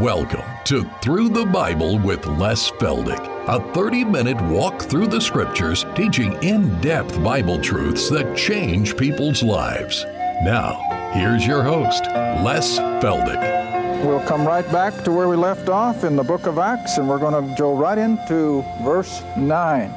Welcome 0.00 0.44
to 0.66 0.88
Through 1.02 1.30
the 1.30 1.44
Bible 1.46 1.98
with 1.98 2.24
Les 2.24 2.70
Feldick, 2.70 3.18
a 3.48 3.72
30 3.72 4.04
minute 4.04 4.40
walk 4.42 4.82
through 4.82 5.08
the 5.08 5.20
scriptures 5.20 5.84
teaching 5.96 6.40
in 6.40 6.80
depth 6.80 7.20
Bible 7.20 7.60
truths 7.60 8.08
that 8.10 8.36
change 8.36 8.96
people's 8.96 9.42
lives. 9.42 10.04
Now, 10.44 10.78
here's 11.14 11.44
your 11.44 11.64
host, 11.64 12.04
Les 12.04 12.78
Feldick. 12.78 14.04
We'll 14.04 14.24
come 14.28 14.46
right 14.46 14.70
back 14.70 15.02
to 15.02 15.10
where 15.10 15.28
we 15.28 15.34
left 15.34 15.68
off 15.68 16.04
in 16.04 16.14
the 16.14 16.22
book 16.22 16.46
of 16.46 16.58
Acts, 16.58 16.98
and 16.98 17.08
we're 17.08 17.18
going 17.18 17.48
to 17.48 17.54
go 17.56 17.76
right 17.76 17.98
into 17.98 18.62
verse 18.82 19.24
9. 19.36 19.92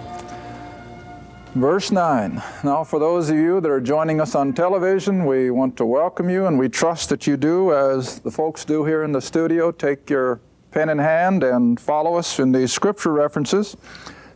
Verse 1.56 1.92
9. 1.92 2.42
Now, 2.64 2.86
for 2.86 2.98
those 2.98 3.30
of 3.30 3.36
you 3.36 3.60
that 3.60 3.70
are 3.70 3.82
joining 3.82 4.22
us 4.22 4.36
on 4.36 4.54
television, 4.54 5.26
we 5.26 5.52
want 5.52 5.76
to 5.78 5.86
welcome 5.86 6.30
you, 6.30 6.46
and 6.46 6.58
we 6.58 6.70
trust 6.70 7.10
that 7.10 7.28
you 7.28 7.36
do, 7.36 7.74
as 7.74 8.20
the 8.20 8.32
folks 8.32 8.64
do 8.64 8.86
here 8.86 9.04
in 9.04 9.12
the 9.12 9.20
studio. 9.20 9.70
Take 9.70 10.10
your 10.10 10.40
pen 10.72 10.88
in 10.88 10.98
hand 10.98 11.44
and 11.44 11.78
follow 11.78 12.16
us 12.16 12.40
in 12.40 12.54
these 12.54 12.72
scripture 12.72 13.12
references, 13.12 13.76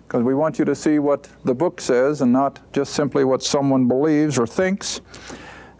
because 0.05 0.23
we 0.23 0.35
want 0.35 0.59
you 0.59 0.65
to 0.65 0.75
see 0.75 0.99
what 0.99 1.29
the 1.45 1.55
book 1.55 1.79
says 1.79 2.19
and 2.19 2.33
not 2.33 2.59
just 2.73 2.93
simply 2.93 3.23
what 3.23 3.41
someone 3.41 3.87
believes 3.87 4.37
or 4.37 4.45
thinks. 4.45 4.99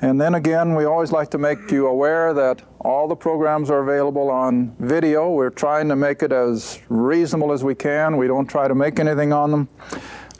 And 0.02 0.20
then 0.21 0.35
again, 0.35 0.73
we 0.73 0.85
always 0.85 1.12
like 1.12 1.29
to 1.31 1.38
make 1.38 1.70
you 1.70 1.88
aware 1.88 2.34
that 2.34 2.62
all 2.79 3.09
the 3.09 3.15
programs 3.15 3.70
are 3.70 3.79
available 3.79 4.29
on 4.29 4.73
video. 4.79 5.31
We're 5.31 5.49
trying 5.49 5.90
to 5.90 5.98
make 5.98 6.23
it 6.23 6.31
as 6.31 6.79
reasonable 6.88 7.52
as 7.52 7.62
we 7.62 7.76
can. 7.76 8.15
We 8.15 8.27
don't 8.27 8.48
try 8.48 8.70
to 8.70 8.76
make 8.76 8.99
anything 8.99 9.34
on 9.34 9.52
them. 9.52 9.70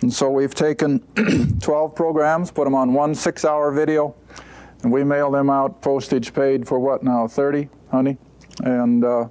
And 0.05 0.14
so 0.14 0.30
we've 0.30 0.54
taken 0.54 1.00
12 1.62 1.95
programs, 1.95 2.52
put 2.52 2.66
them 2.66 2.76
on 2.76 2.94
one 2.94 3.16
six 3.16 3.44
hour 3.44 3.72
video, 3.72 4.14
and 4.84 4.91
we 4.91 5.04
mail 5.04 5.31
them 5.31 5.50
out 5.50 5.81
postage 5.81 6.31
paid 6.31 6.68
for 6.68 6.78
what 6.80 7.02
now, 7.02 7.28
30, 7.28 7.68
honey? 7.90 8.16
And 8.64 9.04
uh, 9.04 9.30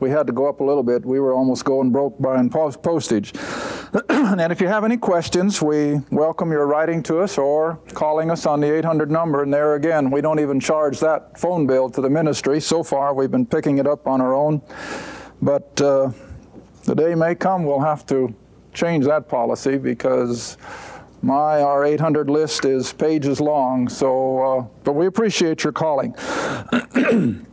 we 0.00 0.10
had 0.10 0.26
to 0.26 0.32
go 0.32 0.48
up 0.48 0.58
a 0.58 0.64
little 0.64 0.82
bit. 0.82 1.06
We 1.06 1.20
were 1.20 1.32
almost 1.32 1.64
going 1.64 1.92
broke 1.92 2.20
buying 2.20 2.50
postage. 2.50 3.34
and 4.08 4.50
if 4.50 4.60
you 4.60 4.66
have 4.66 4.82
any 4.82 4.96
questions, 4.96 5.62
we 5.62 6.00
welcome 6.10 6.50
your 6.50 6.66
writing 6.66 7.04
to 7.04 7.20
us 7.20 7.38
or 7.38 7.78
calling 7.94 8.28
us 8.32 8.46
on 8.46 8.58
the 8.58 8.74
800 8.78 9.08
number. 9.08 9.44
And 9.44 9.54
there 9.54 9.76
again, 9.76 10.10
we 10.10 10.22
don't 10.22 10.40
even 10.40 10.58
charge 10.58 10.98
that 10.98 11.38
phone 11.38 11.68
bill 11.68 11.88
to 11.90 12.00
the 12.00 12.10
ministry. 12.10 12.60
So 12.60 12.82
far, 12.82 13.14
we've 13.14 13.30
been 13.30 13.46
picking 13.46 13.78
it 13.78 13.86
up 13.86 14.08
on 14.08 14.20
our 14.20 14.34
own. 14.34 14.60
But 15.40 15.80
uh, 15.80 16.10
the 16.82 16.96
day 16.96 17.14
may 17.14 17.36
come, 17.36 17.64
we'll 17.64 17.78
have 17.78 18.04
to 18.06 18.34
change 18.76 19.06
that 19.06 19.28
policy 19.28 19.78
because 19.78 20.56
my 21.22 21.58
R800 21.58 22.28
list 22.28 22.64
is 22.64 22.92
pages 22.92 23.40
long. 23.40 23.88
So, 23.88 24.58
uh, 24.58 24.66
but 24.84 24.92
we 24.92 25.06
appreciate 25.06 25.64
your 25.64 25.72
calling. 25.72 26.12
then, 26.92 27.46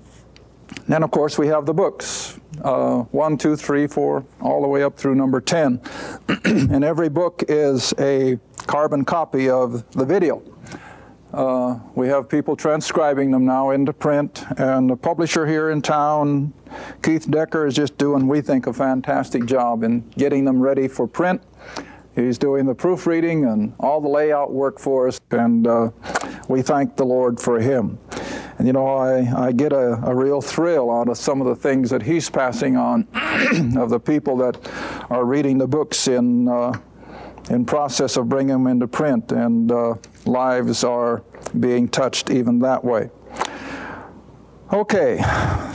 of 0.89 1.09
course, 1.09 1.39
we 1.39 1.47
have 1.47 1.65
the 1.65 1.73
books 1.73 2.39
uh, 2.61 2.99
one, 3.11 3.37
two, 3.37 3.55
three, 3.55 3.87
four, 3.87 4.23
all 4.41 4.61
the 4.61 4.67
way 4.67 4.83
up 4.83 4.95
through 4.95 5.15
number 5.15 5.41
10. 5.41 5.81
and 6.45 6.83
every 6.83 7.09
book 7.09 7.43
is 7.47 7.93
a 7.99 8.37
carbon 8.67 9.03
copy 9.03 9.49
of 9.49 9.89
the 9.91 10.05
video. 10.05 10.41
Uh, 11.33 11.79
we 11.95 12.07
have 12.07 12.29
people 12.29 12.55
transcribing 12.55 13.31
them 13.31 13.43
now 13.43 13.71
into 13.71 13.91
print, 13.91 14.43
and 14.57 14.87
the 14.87 14.95
publisher 14.95 15.47
here 15.47 15.71
in 15.71 15.81
town, 15.81 16.53
Keith 17.01 17.29
Decker, 17.29 17.65
is 17.67 17.75
just 17.75 17.97
doing, 17.97 18.27
we 18.27 18.41
think, 18.41 18.67
a 18.67 18.73
fantastic 18.73 19.45
job 19.45 19.83
in 19.83 20.01
getting 20.17 20.45
them 20.45 20.59
ready 20.61 20.87
for 20.87 21.07
print. 21.07 21.41
He's 22.15 22.37
doing 22.37 22.65
the 22.65 22.75
proofreading 22.75 23.45
and 23.45 23.73
all 23.79 23.99
the 23.99 24.07
layout 24.07 24.51
work 24.51 24.79
for 24.79 25.07
us, 25.07 25.19
and 25.31 25.65
uh, 25.65 25.89
we 26.47 26.61
thank 26.61 26.95
the 26.95 27.05
Lord 27.05 27.39
for 27.39 27.59
him. 27.59 27.97
And 28.57 28.67
you 28.67 28.73
know, 28.73 28.87
I, 28.87 29.47
I 29.47 29.51
get 29.51 29.73
a, 29.73 29.99
a 30.05 30.15
real 30.15 30.39
thrill 30.39 30.91
out 30.91 31.09
of 31.09 31.17
some 31.17 31.41
of 31.41 31.47
the 31.47 31.55
things 31.55 31.89
that 31.89 32.03
he's 32.03 32.29
passing 32.29 32.77
on 32.77 33.07
of 33.77 33.89
the 33.89 33.99
people 33.99 34.37
that 34.37 34.59
are 35.09 35.25
reading 35.25 35.57
the 35.57 35.67
books 35.67 36.07
in. 36.07 36.47
Uh, 36.47 36.73
in 37.49 37.65
process 37.65 38.15
of 38.15 38.29
bringing 38.29 38.53
them 38.53 38.67
into 38.67 38.87
print, 38.87 39.31
and 39.31 39.71
uh, 39.71 39.95
lives 40.25 40.83
are 40.83 41.23
being 41.59 41.87
touched 41.87 42.29
even 42.29 42.59
that 42.59 42.83
way. 42.83 43.09
Okay, 44.73 45.21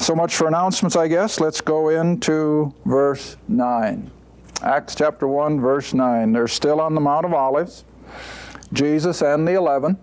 so 0.00 0.12
much 0.16 0.34
for 0.34 0.48
announcements, 0.48 0.96
I 0.96 1.06
guess. 1.06 1.38
Let's 1.38 1.60
go 1.60 1.90
into 1.90 2.74
verse 2.84 3.36
9. 3.46 4.10
Acts 4.62 4.96
chapter 4.96 5.28
1, 5.28 5.60
verse 5.60 5.94
9. 5.94 6.32
They're 6.32 6.48
still 6.48 6.80
on 6.80 6.96
the 6.96 7.00
Mount 7.00 7.24
of 7.24 7.32
Olives, 7.32 7.84
Jesus 8.72 9.22
and 9.22 9.46
the 9.46 9.52
eleven. 9.52 9.96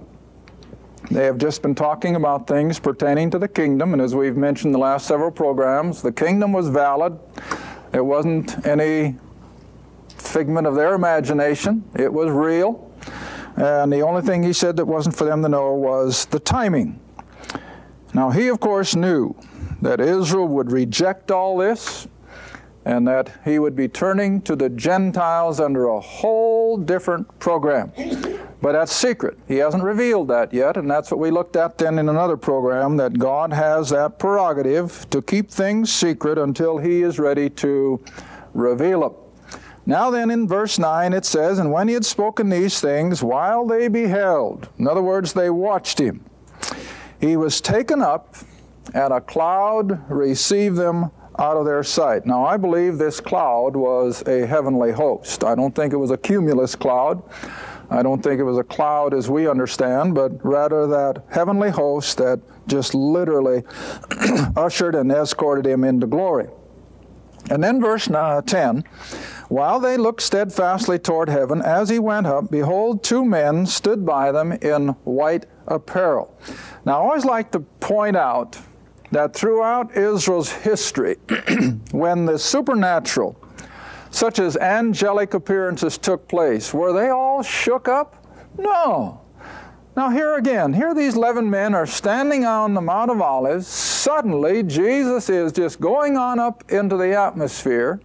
They 1.11 1.25
have 1.25 1.37
just 1.37 1.61
been 1.61 1.75
talking 1.75 2.15
about 2.15 2.47
things 2.47 2.79
pertaining 2.79 3.29
to 3.31 3.37
the 3.37 3.49
kingdom, 3.49 3.91
and 3.91 4.01
as 4.01 4.15
we've 4.15 4.37
mentioned 4.37 4.73
the 4.73 4.79
last 4.79 5.07
several 5.07 5.29
programs, 5.29 6.01
the 6.01 6.13
kingdom 6.13 6.53
was 6.53 6.69
valid. 6.69 7.19
It 7.91 8.05
wasn't 8.05 8.65
any 8.65 9.17
figment 10.07 10.67
of 10.67 10.75
their 10.75 10.93
imagination. 10.93 11.83
It 11.95 12.13
was 12.13 12.31
real. 12.31 12.89
And 13.57 13.91
the 13.91 14.03
only 14.03 14.21
thing 14.21 14.41
he 14.41 14.53
said 14.53 14.77
that 14.77 14.85
wasn't 14.85 15.17
for 15.17 15.25
them 15.25 15.41
to 15.41 15.49
know 15.49 15.73
was 15.73 16.27
the 16.27 16.39
timing. 16.39 17.01
Now, 18.15 18.29
he, 18.29 18.47
of 18.47 18.61
course, 18.61 18.95
knew 18.95 19.35
that 19.81 19.99
Israel 19.99 20.47
would 20.47 20.71
reject 20.71 21.31
all 21.31 21.57
this 21.57 22.07
and 22.85 23.05
that 23.09 23.41
he 23.43 23.59
would 23.59 23.75
be 23.75 23.89
turning 23.89 24.41
to 24.43 24.55
the 24.55 24.69
Gentiles 24.69 25.59
under 25.59 25.89
a 25.89 25.99
whole 25.99 26.77
different 26.77 27.27
program. 27.39 27.91
But 28.61 28.71
that's 28.71 28.95
secret. 28.95 29.37
He 29.49 29.57
hasn't 29.57 29.83
revealed 29.83 30.29
that 30.29 30.53
yet, 30.53 30.77
and 30.77 30.89
that's 30.89 31.11
what 31.11 31.19
we 31.19 31.29
looked 31.29 31.57
at 31.57 31.77
then 31.77 31.99
in 31.99 32.07
another 32.07 32.37
program 32.37 32.95
that 32.95 33.19
God 33.19 33.51
has 33.51 33.89
that 33.89 34.17
prerogative 34.17 35.09
to 35.09 35.21
keep 35.21 35.51
things 35.51 35.91
secret 35.91 36.37
until 36.37 36.77
he 36.77 37.01
is 37.01 37.19
ready 37.19 37.49
to 37.49 38.01
reveal 38.53 39.01
them. 39.01 39.59
Now 39.85 40.09
then, 40.09 40.31
in 40.31 40.47
verse 40.47 40.79
9, 40.79 41.11
it 41.11 41.25
says, 41.25 41.59
And 41.59 41.69
when 41.69 41.89
he 41.89 41.93
had 41.93 42.05
spoken 42.05 42.47
these 42.47 42.79
things, 42.79 43.21
while 43.21 43.67
they 43.67 43.89
beheld, 43.89 44.69
in 44.79 44.87
other 44.87 45.01
words, 45.01 45.33
they 45.33 45.49
watched 45.49 45.99
him, 45.99 46.23
he 47.19 47.37
was 47.37 47.61
taken 47.61 48.01
up, 48.01 48.35
and 48.93 49.13
a 49.13 49.21
cloud 49.21 50.09
received 50.09 50.75
them 50.77 51.11
out 51.37 51.57
of 51.57 51.65
their 51.65 51.83
sight. 51.83 52.25
Now, 52.25 52.45
I 52.45 52.57
believe 52.57 52.97
this 52.97 53.19
cloud 53.19 53.75
was 53.75 54.25
a 54.27 54.45
heavenly 54.45 54.91
host. 54.91 55.43
I 55.43 55.55
don't 55.55 55.75
think 55.75 55.93
it 55.93 55.97
was 55.97 56.11
a 56.11 56.17
cumulus 56.17 56.75
cloud. 56.75 57.21
I 57.89 58.01
don't 58.01 58.23
think 58.23 58.39
it 58.39 58.43
was 58.43 58.57
a 58.57 58.63
cloud 58.63 59.13
as 59.13 59.29
we 59.29 59.47
understand, 59.47 60.15
but 60.15 60.43
rather 60.43 60.87
that 60.87 61.23
heavenly 61.29 61.69
host 61.69 62.17
that 62.17 62.39
just 62.67 62.95
literally 62.95 63.63
ushered 64.55 64.95
and 64.95 65.11
escorted 65.11 65.67
him 65.67 65.83
into 65.83 66.07
glory. 66.07 66.47
And 67.51 67.63
then 67.63 67.79
verse 67.79 68.09
uh, 68.09 68.41
10 68.41 68.83
while 69.47 69.79
they 69.79 69.95
looked 69.97 70.21
steadfastly 70.21 70.97
toward 70.97 71.29
heaven, 71.29 71.61
as 71.61 71.89
he 71.89 71.99
went 71.99 72.25
up, 72.25 72.49
behold, 72.49 73.03
two 73.03 73.23
men 73.23 73.65
stood 73.67 74.05
by 74.05 74.31
them 74.31 74.51
in 74.53 74.89
white 75.03 75.45
apparel. 75.67 76.35
Now, 76.85 76.99
I 76.99 77.03
always 77.03 77.25
like 77.25 77.51
to 77.51 77.59
point 77.59 78.15
out 78.15 78.59
that 79.11 79.33
throughout 79.33 79.97
Israel's 79.97 80.51
history, 80.51 81.15
when 81.91 82.25
the 82.25 82.37
supernatural, 82.37 83.35
such 84.11 84.37
as 84.37 84.55
angelic 84.57 85.33
appearances, 85.33 85.97
took 85.97 86.27
place, 86.27 86.73
were 86.75 86.93
they 86.93 87.09
all 87.09 87.41
shook 87.41 87.87
up? 87.87 88.23
No. 88.57 89.21
Now, 89.97 90.09
here 90.09 90.35
again, 90.35 90.73
here 90.73 90.93
these 90.93 91.15
11 91.15 91.49
men 91.49 91.73
are 91.73 91.87
standing 91.87 92.45
on 92.45 92.73
the 92.75 92.81
Mount 92.81 93.09
of 93.09 93.19
Olives. 93.19 93.65
Suddenly, 93.65 94.61
Jesus 94.63 95.29
is 95.29 95.51
just 95.51 95.79
going 95.79 96.17
on 96.17 96.37
up 96.37 96.69
into 96.69 96.97
the 96.97 97.17
atmosphere 97.17 97.99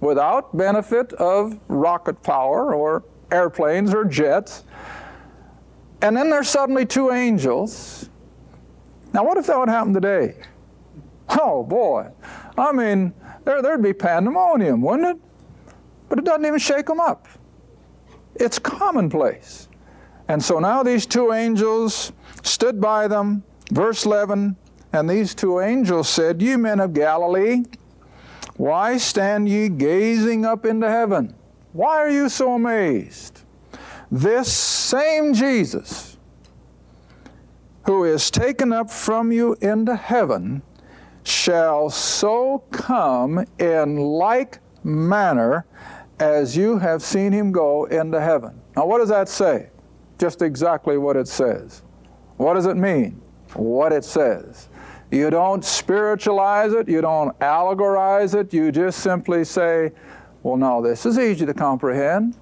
without 0.00 0.54
benefit 0.54 1.12
of 1.14 1.58
rocket 1.68 2.22
power 2.22 2.74
or 2.74 3.04
airplanes 3.30 3.94
or 3.94 4.04
jets. 4.04 4.64
And 6.02 6.14
then 6.14 6.28
there's 6.28 6.48
suddenly 6.48 6.84
two 6.84 7.12
angels. 7.12 8.10
Now, 9.16 9.24
what 9.24 9.38
if 9.38 9.46
that 9.46 9.58
would 9.58 9.70
happen 9.70 9.94
today? 9.94 10.36
Oh, 11.40 11.64
boy. 11.64 12.10
I 12.58 12.70
mean, 12.70 13.14
there, 13.46 13.62
there'd 13.62 13.82
be 13.82 13.94
pandemonium, 13.94 14.82
wouldn't 14.82 15.16
it? 15.16 15.74
But 16.10 16.18
it 16.18 16.26
doesn't 16.26 16.44
even 16.44 16.58
shake 16.58 16.84
them 16.84 17.00
up. 17.00 17.26
It's 18.34 18.58
commonplace. 18.58 19.68
And 20.28 20.44
so 20.44 20.58
now 20.58 20.82
these 20.82 21.06
two 21.06 21.32
angels 21.32 22.12
stood 22.42 22.78
by 22.78 23.08
them, 23.08 23.42
verse 23.70 24.04
11, 24.04 24.54
and 24.92 25.08
these 25.08 25.34
two 25.34 25.60
angels 25.60 26.10
said, 26.10 26.42
You 26.42 26.58
men 26.58 26.78
of 26.78 26.92
Galilee, 26.92 27.62
why 28.58 28.98
stand 28.98 29.48
ye 29.48 29.70
gazing 29.70 30.44
up 30.44 30.66
into 30.66 30.90
heaven? 30.90 31.34
Why 31.72 31.96
are 31.96 32.10
you 32.10 32.28
so 32.28 32.52
amazed? 32.52 33.40
This 34.10 34.52
same 34.52 35.32
Jesus, 35.32 36.15
who 37.86 38.04
is 38.04 38.30
taken 38.30 38.72
up 38.72 38.90
from 38.90 39.32
you 39.32 39.56
into 39.62 39.96
heaven, 39.96 40.62
shall 41.24 41.88
so 41.88 42.62
come 42.70 43.44
in 43.58 43.96
like 43.96 44.58
manner 44.84 45.64
as 46.20 46.56
you 46.56 46.78
have 46.78 47.02
seen 47.02 47.32
him 47.32 47.50
go 47.50 47.84
into 47.86 48.20
heaven. 48.20 48.60
Now, 48.76 48.86
what 48.86 48.98
does 48.98 49.08
that 49.08 49.28
say? 49.28 49.70
just 50.18 50.42
exactly 50.42 50.98
what 50.98 51.16
it 51.16 51.28
says. 51.28 51.82
What 52.36 52.54
does 52.54 52.66
it 52.66 52.76
mean? 52.76 53.20
What 53.54 53.92
it 53.92 54.04
says. 54.04 54.68
You 55.10 55.30
don't 55.30 55.64
spiritualize 55.64 56.72
it, 56.72 56.88
you 56.88 57.00
don't 57.00 57.38
allegorize 57.40 58.34
it, 58.34 58.52
you 58.52 58.72
just 58.72 59.00
simply 59.00 59.44
say, 59.44 59.92
well, 60.42 60.56
now 60.56 60.80
this 60.80 61.06
is 61.06 61.18
easy 61.18 61.46
to 61.46 61.54
comprehend. 61.54 62.36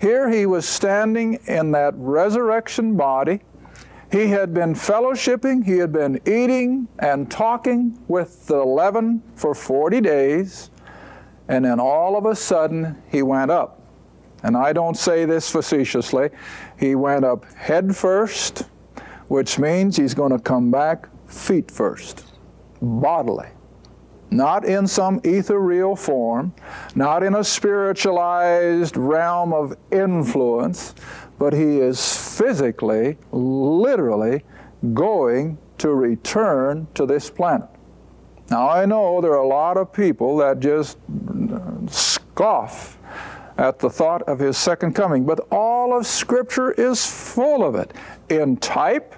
Here 0.00 0.30
he 0.30 0.46
was 0.46 0.66
standing 0.66 1.34
in 1.46 1.72
that 1.72 1.94
resurrection 1.96 2.96
body. 2.96 3.40
He 4.10 4.28
had 4.28 4.54
been 4.54 4.74
fellowshipping, 4.74 5.64
he 5.64 5.78
had 5.78 5.92
been 5.92 6.20
eating 6.26 6.88
and 6.98 7.30
talking 7.30 7.98
with 8.08 8.46
the 8.46 8.56
eleven 8.56 9.22
for 9.34 9.54
40 9.54 10.00
days, 10.00 10.70
and 11.48 11.64
then 11.64 11.80
all 11.80 12.16
of 12.16 12.26
a 12.26 12.36
sudden 12.36 13.02
he 13.10 13.22
went 13.22 13.50
up. 13.50 13.82
And 14.42 14.56
I 14.56 14.72
don't 14.72 14.96
say 14.96 15.24
this 15.24 15.50
facetiously. 15.50 16.30
He 16.78 16.94
went 16.94 17.24
up 17.24 17.44
head 17.54 17.96
first, 17.96 18.64
which 19.28 19.58
means 19.58 19.96
he's 19.96 20.14
going 20.14 20.32
to 20.32 20.38
come 20.38 20.70
back 20.70 21.08
feet 21.26 21.70
first, 21.70 22.24
bodily. 22.80 23.48
Not 24.30 24.64
in 24.64 24.86
some 24.86 25.20
ethereal 25.24 25.96
form, 25.96 26.52
not 26.94 27.22
in 27.22 27.34
a 27.34 27.44
spiritualized 27.44 28.96
realm 28.96 29.52
of 29.52 29.76
influence, 29.90 30.94
but 31.38 31.52
he 31.52 31.80
is 31.80 32.36
physically, 32.36 33.18
literally 33.32 34.42
going 34.94 35.58
to 35.78 35.94
return 35.94 36.86
to 36.94 37.06
this 37.06 37.30
planet. 37.30 37.68
Now, 38.50 38.68
I 38.68 38.86
know 38.86 39.20
there 39.20 39.32
are 39.32 39.42
a 39.42 39.46
lot 39.46 39.76
of 39.76 39.92
people 39.92 40.36
that 40.38 40.60
just 40.60 40.98
scoff 41.88 42.98
at 43.58 43.78
the 43.78 43.90
thought 43.90 44.22
of 44.22 44.38
his 44.38 44.56
second 44.56 44.94
coming, 44.94 45.24
but 45.24 45.40
all 45.50 45.96
of 45.96 46.06
Scripture 46.06 46.72
is 46.72 47.04
full 47.06 47.64
of 47.64 47.74
it 47.74 47.92
in 48.28 48.56
type 48.58 49.14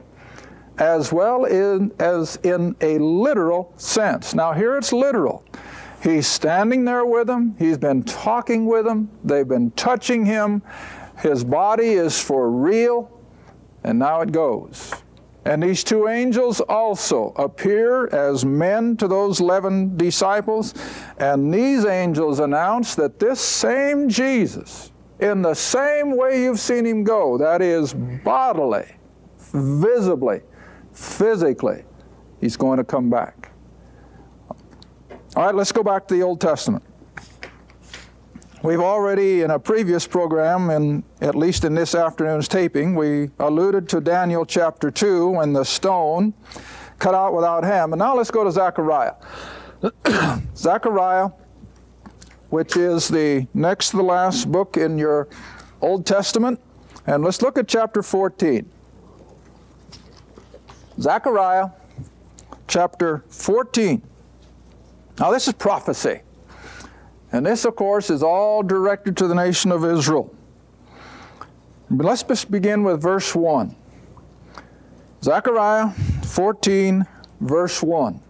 as 0.79 1.13
well 1.13 1.45
in, 1.45 1.93
as 1.99 2.37
in 2.45 2.77
a 2.81 2.99
literal 2.99 3.73
sense. 3.77 4.35
Now, 4.35 4.53
here 4.53 4.77
it's 4.77 4.93
literal. 4.93 5.45
He's 6.03 6.29
standing 6.29 6.85
there 6.85 7.05
with 7.05 7.27
them, 7.27 7.57
he's 7.59 7.77
been 7.77 8.05
talking 8.05 8.67
with 8.67 8.85
them, 8.85 9.11
they've 9.25 9.49
been 9.49 9.73
touching 9.73 10.25
him, 10.25 10.63
his 11.21 11.45
body 11.45 11.91
is 11.91 12.21
for 12.21 12.51
real, 12.51 13.11
and 13.85 13.99
now 13.99 14.21
it 14.21 14.33
goes. 14.33 14.93
And 15.45 15.63
these 15.63 15.83
two 15.83 16.09
angels 16.09 16.61
also 16.61 17.33
appear 17.37 18.09
as 18.09 18.45
men 18.45 18.97
to 18.99 19.09
those 19.09 19.41
11 19.41 19.97
disciples, 19.97 20.75
and 21.19 21.53
these 21.53 21.85
angels 21.87 22.39
announce 22.41 22.95
that 22.97 23.19
this 23.19 23.41
same 23.41 24.09
Jesus, 24.09 24.93
in 25.21 25.43
the 25.43 25.55
same 25.55 26.17
way 26.17 26.43
you've 26.43 26.61
seen 26.61 26.85
him 26.85 27.03
go, 27.03 27.39
that 27.39 27.63
is, 27.63 27.95
bodily, 27.95 28.87
visibly, 29.39 30.43
physically, 30.93 31.85
he's 32.41 32.57
going 32.57 32.77
to 32.77 32.85
come 32.85 33.09
back. 33.09 33.51
All 35.35 35.47
right, 35.47 35.55
let's 35.55 35.73
go 35.73 35.83
back 35.83 36.07
to 36.09 36.15
the 36.15 36.23
Old 36.23 36.41
Testament. 36.41 36.85
We've 38.61 38.81
already, 38.81 39.43
in 39.43 39.53
a 39.53 39.59
previous 39.59 40.05
program, 40.05 40.71
and 40.71 41.05
at 41.21 41.37
least 41.37 41.65
in 41.65 41.75
this 41.75 41.95
afternoon's 41.95 42.49
taping, 42.49 42.97
we 42.97 43.31
alluded 43.39 43.89
to 43.91 44.01
Daniel 44.01 44.45
chapter 44.45 44.91
2 44.91 45.29
when 45.29 45.53
the 45.53 45.65
stone 45.65 46.35
cut 46.99 47.15
out 47.15 47.35
without 47.35 47.63
ham. 47.63 47.93
And 47.93 48.01
now 48.01 48.17
let's 48.17 48.33
go 48.33 48.43
to 48.43 48.51
Zechariah. 48.51 49.15
Zechariah, 50.57 51.29
which 52.51 52.77
is 52.77 53.07
the 53.07 53.47
next 53.55 53.91
to 53.91 53.99
the 53.99 54.03
last 54.03 54.51
book 54.51 54.77
in 54.77 54.99
your 54.99 55.29
Old 55.81 56.05
Testament. 56.05 56.61
And 57.07 57.23
let's 57.23 57.41
look 57.41 57.59
at 57.59 57.69
chapter 57.69 58.03
14. 58.03 58.69
Zechariah 61.01 61.69
chapter 62.67 63.23
14. 63.29 64.03
Now, 65.21 65.31
this 65.31 65.47
is 65.47 65.55
prophecy. 65.55 66.23
And 67.33 67.45
this, 67.45 67.65
of 67.65 67.77
course, 67.77 68.11
is 68.11 68.23
all 68.23 68.63
directed 68.63 69.17
to 69.19 69.29
the 69.29 69.35
nation 69.35 69.71
of 69.71 69.85
Israel. 69.85 70.35
But 71.91 72.07
let's 72.07 72.23
just 72.23 72.51
begin 72.51 72.83
with 72.83 73.01
verse 73.01 73.35
1. 73.35 73.75
Zechariah 75.23 75.91
14, 76.25 77.07
verse 77.41 77.83
1. 77.83 78.21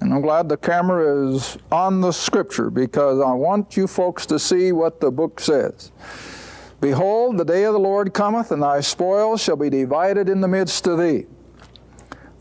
And 0.00 0.12
I'm 0.12 0.20
glad 0.20 0.48
the 0.48 0.56
camera 0.56 1.30
is 1.30 1.56
on 1.72 2.00
the 2.00 2.12
scripture 2.12 2.70
because 2.70 3.20
I 3.20 3.32
want 3.32 3.76
you 3.76 3.86
folks 3.86 4.26
to 4.26 4.38
see 4.38 4.72
what 4.72 5.00
the 5.00 5.10
book 5.10 5.40
says. 5.40 5.92
Behold, 6.80 7.38
the 7.38 7.44
day 7.44 7.64
of 7.64 7.72
the 7.72 7.78
Lord 7.78 8.12
cometh, 8.12 8.52
and 8.52 8.62
thy 8.62 8.80
spoils 8.80 9.42
shall 9.42 9.56
be 9.56 9.70
divided 9.70 10.28
in 10.28 10.40
the 10.40 10.48
midst 10.48 10.86
of 10.86 10.98
thee. 10.98 11.26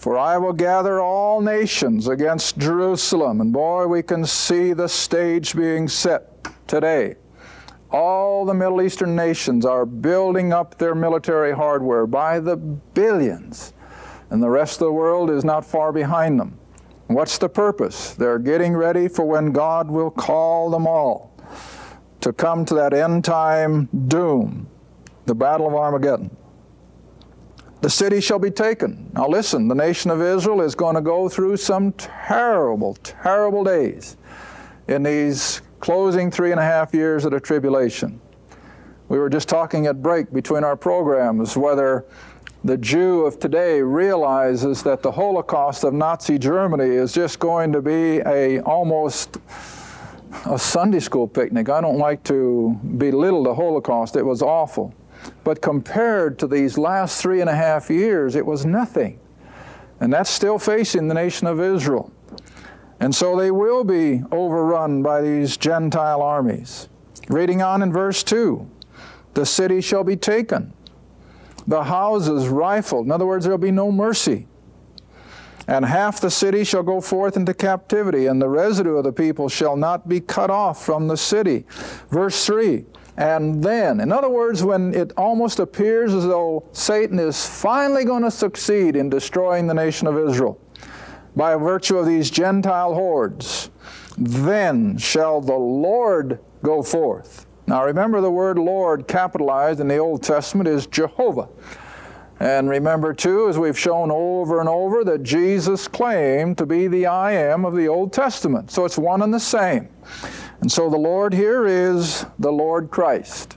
For 0.06 0.20
I 0.20 0.38
will 0.38 0.54
gather 0.54 1.02
all 1.02 1.42
nations 1.42 2.08
against 2.08 2.60
Jerusalem. 2.60 3.42
And 3.42 3.52
boy, 3.52 3.88
we 3.88 4.04
can 4.04 4.24
see 4.24 4.72
the 4.72 4.88
stage 4.88 5.56
being 5.56 5.88
set 5.88 6.48
today. 6.68 7.16
All 7.90 8.46
the 8.46 8.54
Middle 8.54 8.84
Eastern 8.84 9.16
nations 9.16 9.66
are 9.66 9.84
building 9.84 10.54
up 10.54 10.78
their 10.78 10.94
military 10.94 11.54
hardware 11.54 12.06
by 12.06 12.40
the 12.40 12.56
billions, 12.56 13.74
and 14.30 14.44
the 14.44 14.48
rest 14.48 14.76
of 14.76 14.86
the 14.86 14.92
world 14.92 15.32
is 15.32 15.44
not 15.44 15.66
far 15.66 15.92
behind 15.92 16.40
them. 16.40 16.60
What's 17.08 17.40
the 17.40 17.50
purpose? 17.50 18.14
They're 18.14 18.38
getting 18.38 18.76
ready 18.76 19.08
for 19.08 19.26
when 19.26 19.54
God 19.54 19.90
will 19.90 20.12
call 20.12 20.70
them 20.70 20.86
all 20.86 21.36
to 22.22 22.32
come 22.32 22.64
to 22.66 22.76
that 22.76 22.94
end 22.94 23.26
time 23.26 23.90
doom, 24.08 24.68
the 25.26 25.34
Battle 25.34 25.66
of 25.66 25.74
Armageddon. 25.74 26.38
The 27.86 27.92
city 27.92 28.20
shall 28.20 28.40
be 28.40 28.50
taken. 28.50 29.12
Now 29.14 29.28
listen, 29.28 29.68
the 29.68 29.76
nation 29.76 30.10
of 30.10 30.20
Israel 30.20 30.62
is 30.62 30.74
going 30.74 30.96
to 30.96 31.02
go 31.02 31.30
through 31.30 31.58
some 31.58 31.92
terrible, 31.92 32.96
terrible 33.04 33.64
days 33.64 34.18
in 34.88 35.04
these 35.04 35.62
closing 35.82 36.32
three 36.32 36.50
and 36.50 36.60
a 36.60 36.64
half 36.64 36.96
years 36.96 37.26
of 37.26 37.32
the 37.32 37.40
tribulation. 37.40 38.20
We 39.08 39.20
were 39.20 39.30
just 39.30 39.48
talking 39.48 39.86
at 39.86 40.02
break 40.02 40.34
between 40.34 40.64
our 40.64 40.76
programs 40.76 41.56
whether 41.56 42.06
the 42.64 42.76
Jew 42.76 43.24
of 43.24 43.38
today 43.38 43.84
realizes 43.84 44.82
that 44.82 45.04
the 45.04 45.12
Holocaust 45.12 45.84
of 45.84 45.94
Nazi 45.94 46.40
Germany 46.40 46.90
is 46.90 47.14
just 47.14 47.38
going 47.38 47.72
to 47.72 47.84
be 47.84 48.18
a 48.26 48.62
almost 48.62 49.38
a 50.48 50.58
Sunday 50.58 51.02
school 51.02 51.28
picnic. 51.28 51.70
I 51.70 51.82
don't 51.82 52.00
like 52.00 52.24
to 52.24 52.80
belittle 52.98 53.44
the 53.44 53.54
Holocaust. 53.54 54.16
It 54.16 54.26
was 54.26 54.42
awful. 54.42 54.92
But 55.44 55.62
compared 55.62 56.40
to 56.40 56.48
these 56.48 56.78
last 56.78 57.22
three 57.22 57.42
and 57.42 57.50
a 57.50 57.56
half 57.56 57.90
years, 57.90 58.36
it 58.36 58.46
was 58.46 58.66
nothing. 58.66 59.20
And 60.00 60.12
that's 60.12 60.30
still 60.30 60.60
facing 60.60 61.08
the 61.08 61.14
nation 61.14 61.48
of 61.48 61.60
Israel. 61.60 62.12
And 63.00 63.14
so 63.14 63.36
they 63.36 63.52
will 63.52 63.84
be 63.84 64.24
overrun 64.32 65.04
by 65.04 65.22
these 65.22 65.58
Gentile 65.58 66.22
armies. 66.22 66.90
Reading 67.30 67.62
on 67.62 67.82
in 67.82 67.92
verse 67.92 68.24
2 68.24 68.70
the 69.34 69.46
city 69.46 69.82
shall 69.82 70.06
be 70.06 70.16
taken, 70.16 70.72
the 71.68 71.84
houses 71.84 72.48
rifled. 72.48 73.06
In 73.06 73.12
other 73.12 73.26
words, 73.26 73.44
there 73.44 73.52
will 73.52 73.58
be 73.58 73.70
no 73.70 73.92
mercy. 73.92 74.48
And 75.68 75.84
half 75.84 76.22
the 76.22 76.32
city 76.32 76.64
shall 76.64 76.84
go 76.84 77.02
forth 77.02 77.36
into 77.36 77.54
captivity, 77.54 78.28
and 78.28 78.42
the 78.42 78.48
residue 78.48 78.96
of 78.96 79.04
the 79.04 79.12
people 79.12 79.50
shall 79.50 79.76
not 79.76 80.08
be 80.08 80.22
cut 80.22 80.50
off 80.50 80.86
from 80.86 81.08
the 81.08 81.18
city. 81.18 81.66
Verse 82.10 82.46
3 82.46 82.86
and 83.18 83.64
then, 83.64 84.02
in 84.02 84.12
other 84.12 84.30
words, 84.30 84.64
when 84.64 84.94
it 84.94 85.14
almost 85.16 85.60
appears 85.60 86.14
as 86.14 86.26
though 86.26 86.68
Satan 86.74 87.18
is 87.18 87.46
finally 87.46 88.04
going 88.04 88.24
to 88.24 88.32
succeed 88.32 88.96
in 88.96 89.10
destroying 89.10 89.68
the 89.68 89.74
nation 89.74 90.08
of 90.08 90.18
Israel 90.18 90.60
by 91.36 91.56
virtue 91.56 91.98
of 91.98 92.06
these 92.06 92.30
Gentile 92.30 92.94
hordes, 92.94 93.70
then 94.18 94.98
shall 94.98 95.42
the 95.42 95.56
Lord 95.56 96.40
go 96.62 96.82
forth. 96.84 97.46
Now 97.68 97.86
remember 97.86 98.22
the 98.22 98.32
word 98.32 98.60
Lord 98.60 99.08
capitalized 99.08 99.80
in 99.80 99.88
the 99.88 99.98
Old 99.98 100.22
Testament 100.22 100.68
is 100.68 100.86
Jehovah. 100.88 101.48
And 102.42 102.70
remember, 102.70 103.14
too, 103.14 103.48
as 103.48 103.58
we've 103.58 103.80
shown 103.80 104.12
over 104.12 104.60
and 104.60 104.68
over, 104.68 105.06
that 105.06 105.24
Jesus 105.24 105.88
claimed 105.88 106.58
to 106.58 106.66
be 106.66 106.88
the 106.88 107.06
I 107.06 107.32
am 107.32 107.64
of 107.64 107.76
the 107.76 107.88
Old 107.88 108.12
Testament. 108.12 108.72
So 108.72 108.84
it's 108.84 108.98
one 108.98 109.22
and 109.22 109.34
the 109.34 109.40
same. 109.40 109.88
And 110.66 110.72
so 110.72 110.90
the 110.90 110.98
Lord 110.98 111.32
here 111.32 111.68
is 111.68 112.26
the 112.40 112.52
Lord 112.52 112.90
Christ. 112.90 113.56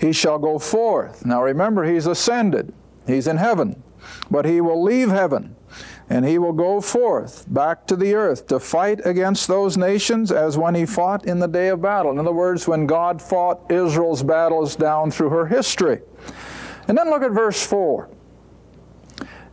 He 0.00 0.10
shall 0.10 0.38
go 0.38 0.58
forth. 0.58 1.26
Now 1.26 1.42
remember, 1.42 1.84
he's 1.84 2.06
ascended, 2.06 2.72
he's 3.06 3.26
in 3.26 3.36
heaven, 3.36 3.82
but 4.30 4.46
he 4.46 4.62
will 4.62 4.82
leave 4.82 5.10
heaven 5.10 5.54
and 6.08 6.24
he 6.24 6.38
will 6.38 6.54
go 6.54 6.80
forth 6.80 7.44
back 7.52 7.86
to 7.88 7.94
the 7.94 8.14
earth 8.14 8.46
to 8.46 8.58
fight 8.58 9.04
against 9.04 9.48
those 9.48 9.76
nations 9.76 10.32
as 10.32 10.56
when 10.56 10.74
he 10.74 10.86
fought 10.86 11.26
in 11.26 11.40
the 11.40 11.46
day 11.46 11.68
of 11.68 11.82
battle. 11.82 12.10
In 12.10 12.18
other 12.18 12.32
words, 12.32 12.66
when 12.66 12.86
God 12.86 13.20
fought 13.20 13.70
Israel's 13.70 14.22
battles 14.22 14.74
down 14.74 15.10
through 15.10 15.28
her 15.28 15.44
history. 15.44 16.00
And 16.88 16.96
then 16.96 17.10
look 17.10 17.22
at 17.22 17.32
verse 17.32 17.62
4. 17.66 18.08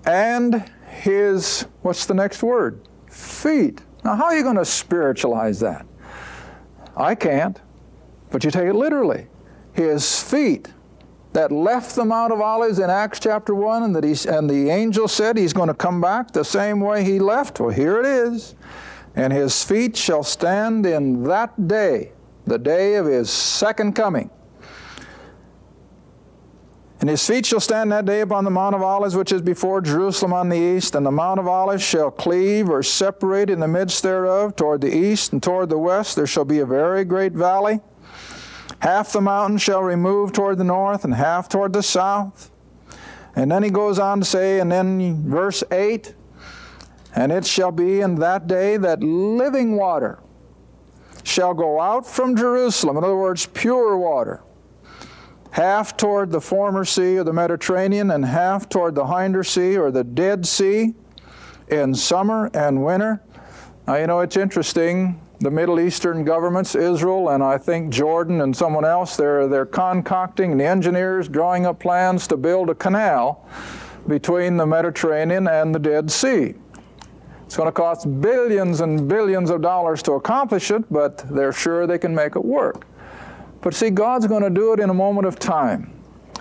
And 0.06 0.72
his, 0.88 1.68
what's 1.82 2.06
the 2.06 2.14
next 2.14 2.42
word? 2.42 2.80
Feet. 3.08 3.82
Now, 4.06 4.16
how 4.16 4.28
are 4.28 4.38
you 4.38 4.44
going 4.44 4.56
to 4.56 4.64
spiritualize 4.64 5.60
that? 5.60 5.86
I 6.98 7.16
can't, 7.16 7.62
but 8.32 8.44
you 8.44 8.52
take 8.52 8.68
it 8.68 8.76
literally. 8.76 9.28
His 9.74 10.22
feet, 10.22 10.68
that 11.38 11.52
left 11.52 11.96
the 11.96 12.04
Mount 12.04 12.34
of 12.34 12.42
Olives 12.42 12.80
in 12.80 12.90
Acts 12.90 13.20
chapter 13.20 13.54
1 13.54 13.84
and 13.84 13.96
that 13.96 14.04
he, 14.04 14.16
and 14.28 14.50
the 14.50 14.72
angel 14.72 15.08
said 15.08 15.38
he's 15.38 15.54
going 15.54 15.68
to 15.68 15.74
come 15.76 16.02
back 16.02 16.32
the 16.32 16.44
same 16.44 16.80
way 16.80 17.04
he 17.04 17.20
left? 17.20 17.60
Well, 17.60 17.70
here 17.70 18.00
it 18.00 18.08
is. 18.08 18.56
And 19.16 19.32
his 19.32 19.64
feet 19.64 19.96
shall 19.96 20.24
stand 20.24 20.88
in 20.88 21.22
that 21.26 21.68
day, 21.68 22.12
the 22.48 22.58
day 22.58 22.96
of 22.96 23.06
his 23.06 23.30
second 23.30 23.94
coming. 23.94 24.32
And 27.00 27.10
his 27.10 27.26
feet 27.26 27.46
shall 27.46 27.60
stand 27.60 27.92
that 27.92 28.06
day 28.06 28.22
upon 28.22 28.44
the 28.44 28.50
Mount 28.50 28.74
of 28.74 28.82
Olives, 28.82 29.16
which 29.16 29.32
is 29.32 29.42
before 29.42 29.82
Jerusalem 29.82 30.34
on 30.34 30.50
the 30.50 30.58
east. 30.58 30.96
And 30.96 31.06
the 31.06 31.12
Mount 31.12 31.40
of 31.40 31.48
Olives 31.48 31.84
shall 31.84 32.10
cleave 32.10 32.70
or 32.70 32.82
separate 32.82 33.52
in 33.52 33.60
the 33.60 33.68
midst 33.68 34.02
thereof 34.02 34.56
toward 34.56 34.82
the 34.82 34.96
east 34.96 35.32
and 35.32 35.42
toward 35.42 35.70
the 35.70 35.78
west. 35.78 36.16
There 36.16 36.26
shall 36.26 36.46
be 36.46 36.60
a 36.60 36.66
very 36.66 37.06
great 37.06 37.34
valley. 37.34 37.82
Half 38.80 39.14
the 39.14 39.22
mountain 39.22 39.60
shall 39.60 39.84
remove 39.84 40.34
toward 40.34 40.58
the 40.58 40.64
north 40.64 41.04
and 41.04 41.14
half 41.14 41.50
toward 41.50 41.74
the 41.74 41.84
south. 41.84 42.50
And 43.36 43.52
then 43.52 43.62
he 43.62 43.70
goes 43.70 44.00
on 44.00 44.20
to 44.20 44.26
say, 44.26 44.60
and 44.60 44.72
then 44.72 45.30
verse 45.30 45.64
8, 45.72 46.16
and 47.16 47.32
it 47.32 47.46
shall 47.46 47.72
be 47.72 48.02
in 48.02 48.16
that 48.16 48.48
day 48.48 48.78
that 48.78 49.04
living 49.04 49.76
water 49.76 50.20
shall 51.24 51.54
go 51.54 51.80
out 51.80 52.08
from 52.08 52.36
Jerusalem. 52.36 52.98
In 52.98 53.04
other 53.04 53.16
words, 53.16 53.46
pure 53.46 53.98
water 53.98 54.42
half 55.52 55.98
toward 55.98 56.32
the 56.32 56.42
former 56.42 56.86
sea 56.86 57.18
of 57.18 57.26
the 57.26 57.34
Mediterranean 57.34 58.12
and 58.12 58.26
half 58.26 58.70
toward 58.70 58.96
the 58.96 59.06
hinder 59.06 59.44
sea 59.44 59.78
or 59.78 59.92
the 59.92 60.04
Dead 60.04 60.46
Sea 60.46 60.94
in 61.70 61.94
summer 61.94 62.50
and 62.54 62.84
winter. 62.84 63.22
Now, 63.88 63.96
you 63.96 64.08
know, 64.08 64.20
it's 64.20 64.38
interesting. 64.38 65.22
The 65.40 65.52
Middle 65.52 65.80
Eastern 65.80 66.24
governments, 66.24 66.74
Israel 66.74 67.30
and 67.30 67.44
I 67.44 67.58
think 67.58 67.94
Jordan 67.94 68.42
and 68.42 68.56
someone 68.56 68.86
else, 68.86 69.16
they're, 69.16 69.48
they're 69.48 69.68
concocting, 69.68 70.58
the 70.58 70.66
engineers 70.66 71.30
drawing 71.30 71.66
up 71.66 71.80
plans 71.80 72.28
to 72.28 72.38
build 72.38 72.70
a 72.72 72.76
canal 72.76 73.48
between 74.08 74.58
the 74.58 74.66
Mediterranean 74.66 75.48
and 75.48 75.76
the 75.76 75.80
Dead 75.80 76.10
Sea. 76.10 76.56
It's 77.46 77.56
going 77.56 77.68
to 77.68 77.72
cost 77.72 78.20
billions 78.20 78.82
and 78.82 79.08
billions 79.08 79.50
of 79.52 79.62
dollars 79.62 80.02
to 80.04 80.14
accomplish 80.14 80.72
it, 80.72 80.84
but 80.92 81.20
they're 81.34 81.54
sure 81.54 81.88
they 81.88 81.98
can 81.98 82.14
make 82.14 82.36
it 82.36 82.44
work. 82.44 82.86
But 83.62 83.74
see, 83.74 83.90
God's 83.90 84.28
going 84.28 84.44
to 84.44 84.50
do 84.50 84.74
it 84.74 84.80
in 84.80 84.90
a 84.90 84.94
moment 84.94 85.28
of 85.28 85.40
time. 85.40 85.94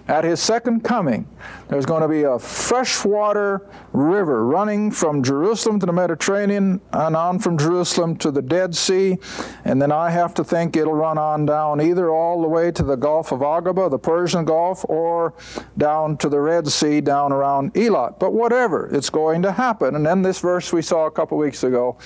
At 0.09 0.23
his 0.23 0.39
second 0.41 0.85
coming, 0.85 1.27
there's 1.67 1.85
going 1.85 2.03
to 2.03 2.09
be 2.09 2.23
a 2.23 2.39
freshwater 2.39 3.69
river 3.93 4.47
running 4.47 4.93
from 4.93 5.21
Jerusalem 5.21 5.81
to 5.81 5.87
the 5.87 5.93
Mediterranean 5.93 6.81
and 6.93 7.17
on 7.17 7.41
from 7.41 7.59
Jerusalem 7.59 8.17
to 8.19 8.31
the 8.31 8.41
Dead 8.41 8.77
Sea. 8.77 9.19
And 9.65 9.83
then 9.83 9.91
I 9.91 10.11
have 10.11 10.33
to 10.35 10.45
think 10.45 10.77
it'll 10.77 10.95
run 10.95 11.19
on 11.19 11.45
down 11.45 11.81
either 11.81 12.09
all 12.09 12.41
the 12.41 12.47
way 12.47 12.71
to 12.71 12.85
the 12.85 12.95
Gulf 12.95 13.33
of 13.33 13.41
Aqaba, 13.41 13.91
the 13.91 13.99
Persian 13.99 14.45
Gulf, 14.45 14.85
or 14.89 15.35
down 15.77 16.17
to 16.19 16.29
the 16.29 16.39
Red 16.39 16.69
Sea 16.69 17.01
down 17.01 17.33
around 17.33 17.75
Eilat. 17.75 18.21
But 18.21 18.33
whatever, 18.33 18.89
it's 18.95 19.11
going 19.11 19.43
to 19.43 19.51
happen. 19.51 19.97
And 19.97 20.07
then 20.07 20.23
this 20.23 20.39
verse 20.39 20.73
we 20.73 20.83
saw 20.83 21.07
a 21.07 21.11
couple 21.11 21.37
weeks 21.37 21.65
ago, 21.65 21.99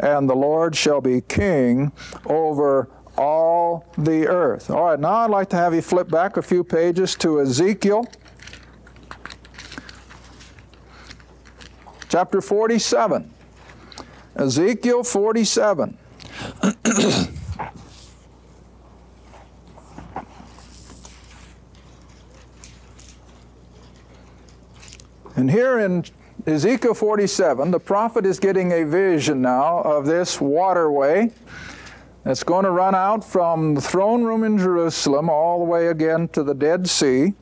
and 0.00 0.28
the 0.28 0.34
Lord 0.34 0.74
shall 0.74 1.00
be 1.00 1.20
king 1.20 1.92
over 2.26 2.90
all 3.16 3.86
the 3.96 4.26
earth. 4.26 4.70
All 4.70 4.84
right, 4.86 5.00
now 5.00 5.14
I'd 5.14 5.30
like 5.30 5.48
to 5.50 5.56
have 5.56 5.74
you 5.74 5.82
flip 5.82 6.08
back 6.08 6.36
a 6.36 6.42
few 6.42 6.64
pages 6.64 7.14
to 7.16 7.40
Ezekiel 7.40 8.06
chapter 12.14 12.40
47. 12.40 13.28
Ezekiel 14.36 15.02
47. 15.02 15.98
and 25.34 25.50
here 25.50 25.80
in 25.80 26.04
Ezekiel 26.46 26.94
47, 26.94 27.72
the 27.72 27.80
prophet 27.80 28.24
is 28.24 28.38
getting 28.38 28.70
a 28.70 28.84
vision 28.84 29.42
now 29.42 29.80
of 29.80 30.06
this 30.06 30.40
waterway 30.40 31.32
it's 32.26 32.42
going 32.42 32.64
to 32.64 32.70
run 32.70 32.94
out 32.94 33.22
from 33.22 33.74
the 33.74 33.80
throne 33.80 34.24
room 34.24 34.44
in 34.44 34.56
Jerusalem 34.56 35.28
all 35.28 35.58
the 35.58 35.66
way 35.66 35.88
again 35.88 36.28
to 36.28 36.42
the 36.42 36.54
Dead 36.54 36.88
Sea. 36.88 37.34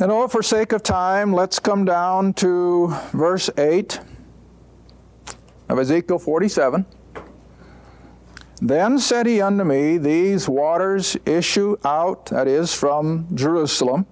And 0.00 0.12
oh, 0.12 0.26
for 0.28 0.42
sake 0.42 0.72
of 0.72 0.82
time, 0.82 1.32
let's 1.32 1.58
come 1.58 1.84
down 1.84 2.32
to 2.34 2.94
verse 3.12 3.48
8 3.56 4.00
of 5.68 5.78
Ezekiel 5.78 6.18
47. 6.18 6.84
Then 8.60 8.98
said 8.98 9.26
he 9.26 9.40
unto 9.40 9.62
me, 9.62 9.98
These 9.98 10.48
waters 10.48 11.16
issue 11.24 11.76
out, 11.84 12.26
that 12.26 12.48
is, 12.48 12.74
from 12.74 13.28
Jerusalem, 13.34 14.06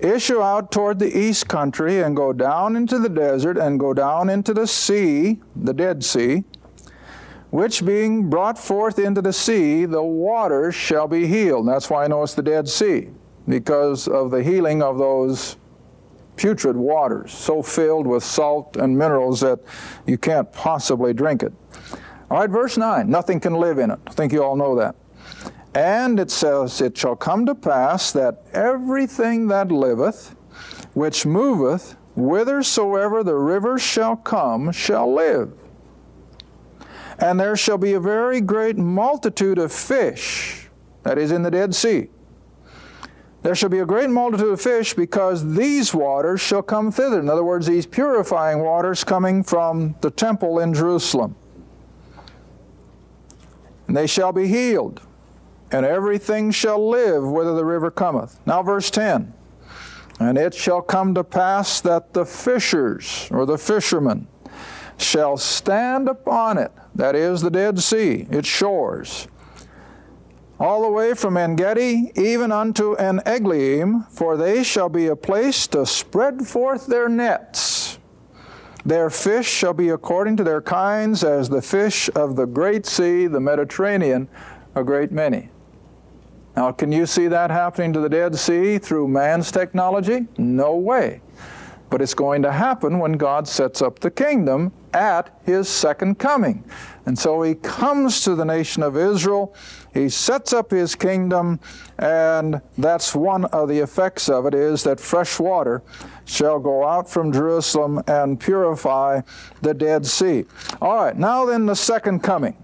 issue 0.00 0.42
out 0.42 0.72
toward 0.72 0.98
the 0.98 1.16
east 1.16 1.46
country, 1.46 2.02
and 2.02 2.16
go 2.16 2.32
down 2.32 2.74
into 2.74 2.98
the 2.98 3.08
desert, 3.08 3.56
and 3.58 3.78
go 3.78 3.94
down 3.94 4.28
into 4.28 4.52
the 4.52 4.66
sea, 4.66 5.40
the 5.54 5.72
Dead 5.72 6.02
Sea, 6.02 6.42
which 7.50 7.84
being 7.84 8.30
brought 8.30 8.58
forth 8.58 8.98
into 8.98 9.20
the 9.20 9.32
sea, 9.32 9.84
the 9.84 10.02
waters 10.02 10.74
shall 10.74 11.08
be 11.08 11.26
healed. 11.26 11.66
And 11.66 11.68
that's 11.68 11.90
why 11.90 12.04
I 12.04 12.08
know 12.08 12.22
it's 12.22 12.34
the 12.34 12.42
Dead 12.42 12.68
Sea, 12.68 13.08
because 13.48 14.06
of 14.08 14.30
the 14.30 14.42
healing 14.42 14.82
of 14.82 14.98
those 14.98 15.56
putrid 16.36 16.76
waters, 16.76 17.32
so 17.32 17.62
filled 17.62 18.06
with 18.06 18.24
salt 18.24 18.76
and 18.76 18.96
minerals 18.96 19.40
that 19.40 19.58
you 20.06 20.16
can't 20.16 20.50
possibly 20.52 21.12
drink 21.12 21.42
it. 21.42 21.52
All 22.30 22.38
right, 22.38 22.48
verse 22.48 22.78
9 22.78 23.10
nothing 23.10 23.40
can 23.40 23.54
live 23.54 23.78
in 23.78 23.90
it. 23.90 23.98
I 24.06 24.12
think 24.12 24.32
you 24.32 24.42
all 24.42 24.56
know 24.56 24.76
that. 24.76 24.94
And 25.74 26.18
it 26.18 26.30
says, 26.30 26.80
It 26.80 26.96
shall 26.96 27.16
come 27.16 27.46
to 27.46 27.54
pass 27.54 28.12
that 28.12 28.42
everything 28.52 29.48
that 29.48 29.70
liveth, 29.70 30.34
which 30.94 31.26
moveth, 31.26 31.96
whithersoever 32.14 33.22
the 33.22 33.34
rivers 33.34 33.82
shall 33.82 34.16
come, 34.16 34.72
shall 34.72 35.12
live. 35.12 35.52
And 37.20 37.38
there 37.38 37.56
shall 37.56 37.78
be 37.78 37.92
a 37.92 38.00
very 38.00 38.40
great 38.40 38.78
multitude 38.78 39.58
of 39.58 39.72
fish, 39.72 40.68
that 41.02 41.18
is 41.18 41.30
in 41.30 41.42
the 41.42 41.50
Dead 41.50 41.74
Sea. 41.74 42.08
There 43.42 43.54
shall 43.54 43.68
be 43.68 43.78
a 43.78 43.86
great 43.86 44.10
multitude 44.10 44.52
of 44.52 44.60
fish 44.60 44.92
because 44.94 45.54
these 45.54 45.94
waters 45.94 46.40
shall 46.40 46.62
come 46.62 46.90
thither. 46.90 47.20
In 47.20 47.28
other 47.28 47.44
words, 47.44 47.66
these 47.66 47.86
purifying 47.86 48.60
waters 48.60 49.02
coming 49.02 49.42
from 49.42 49.94
the 50.00 50.10
temple 50.10 50.58
in 50.58 50.74
Jerusalem. 50.74 51.36
And 53.86 53.96
they 53.96 54.06
shall 54.06 54.32
be 54.32 54.46
healed, 54.46 55.00
and 55.72 55.84
everything 55.84 56.50
shall 56.50 56.88
live 56.88 57.24
whither 57.24 57.54
the 57.54 57.64
river 57.64 57.90
cometh. 57.90 58.38
Now, 58.46 58.62
verse 58.62 58.90
10 58.90 59.32
And 60.20 60.38
it 60.38 60.54
shall 60.54 60.80
come 60.82 61.14
to 61.14 61.24
pass 61.24 61.80
that 61.80 62.12
the 62.12 62.24
fishers, 62.24 63.26
or 63.30 63.46
the 63.46 63.58
fishermen, 63.58 64.28
shall 65.00 65.36
stand 65.36 66.08
upon 66.08 66.58
it, 66.58 66.72
that 66.94 67.14
is 67.14 67.40
the 67.40 67.50
Dead 67.50 67.78
Sea, 67.80 68.26
its 68.30 68.48
shores, 68.48 69.28
all 70.58 70.82
the 70.82 70.90
way 70.90 71.14
from 71.14 71.36
Engedi 71.36 72.12
even 72.16 72.52
unto 72.52 72.94
En-Eglaim, 72.94 74.10
for 74.10 74.36
they 74.36 74.62
shall 74.62 74.88
be 74.88 75.06
a 75.06 75.16
place 75.16 75.66
to 75.68 75.86
spread 75.86 76.46
forth 76.46 76.86
their 76.86 77.08
nets. 77.08 77.98
Their 78.84 79.10
fish 79.10 79.48
shall 79.48 79.74
be 79.74 79.90
according 79.90 80.36
to 80.38 80.44
their 80.44 80.62
kinds, 80.62 81.24
as 81.24 81.48
the 81.48 81.62
fish 81.62 82.08
of 82.14 82.36
the 82.36 82.46
great 82.46 82.86
sea, 82.86 83.26
the 83.26 83.40
Mediterranean, 83.40 84.28
a 84.74 84.84
great 84.84 85.12
many. 85.12 85.50
Now, 86.56 86.72
can 86.72 86.90
you 86.90 87.06
see 87.06 87.28
that 87.28 87.50
happening 87.50 87.92
to 87.92 88.00
the 88.00 88.08
Dead 88.08 88.36
Sea 88.36 88.78
through 88.78 89.08
man's 89.08 89.52
technology? 89.52 90.26
No 90.36 90.76
way. 90.76 91.20
But 91.90 92.02
it's 92.02 92.14
going 92.14 92.42
to 92.42 92.52
happen 92.52 92.98
when 92.98 93.12
God 93.12 93.46
sets 93.48 93.82
up 93.82 93.98
the 93.98 94.10
kingdom 94.10 94.72
at 94.92 95.40
his 95.44 95.68
second 95.68 96.18
coming. 96.18 96.64
And 97.06 97.18
so 97.18 97.42
he 97.42 97.54
comes 97.54 98.22
to 98.22 98.34
the 98.34 98.44
nation 98.44 98.82
of 98.82 98.96
Israel, 98.96 99.54
he 99.92 100.08
sets 100.08 100.52
up 100.52 100.70
his 100.70 100.94
kingdom, 100.94 101.58
and 101.98 102.60
that's 102.78 103.14
one 103.14 103.46
of 103.46 103.68
the 103.68 103.78
effects 103.78 104.28
of 104.28 104.46
it 104.46 104.54
is 104.54 104.84
that 104.84 105.00
fresh 105.00 105.40
water 105.40 105.82
shall 106.24 106.58
go 106.58 106.86
out 106.86 107.08
from 107.08 107.32
Jerusalem 107.32 108.02
and 108.06 108.38
purify 108.38 109.22
the 109.62 109.74
Dead 109.74 110.06
Sea. 110.06 110.44
All 110.80 111.04
right, 111.04 111.16
now 111.16 111.44
then 111.44 111.66
the 111.66 111.74
second 111.74 112.20
coming. 112.20 112.56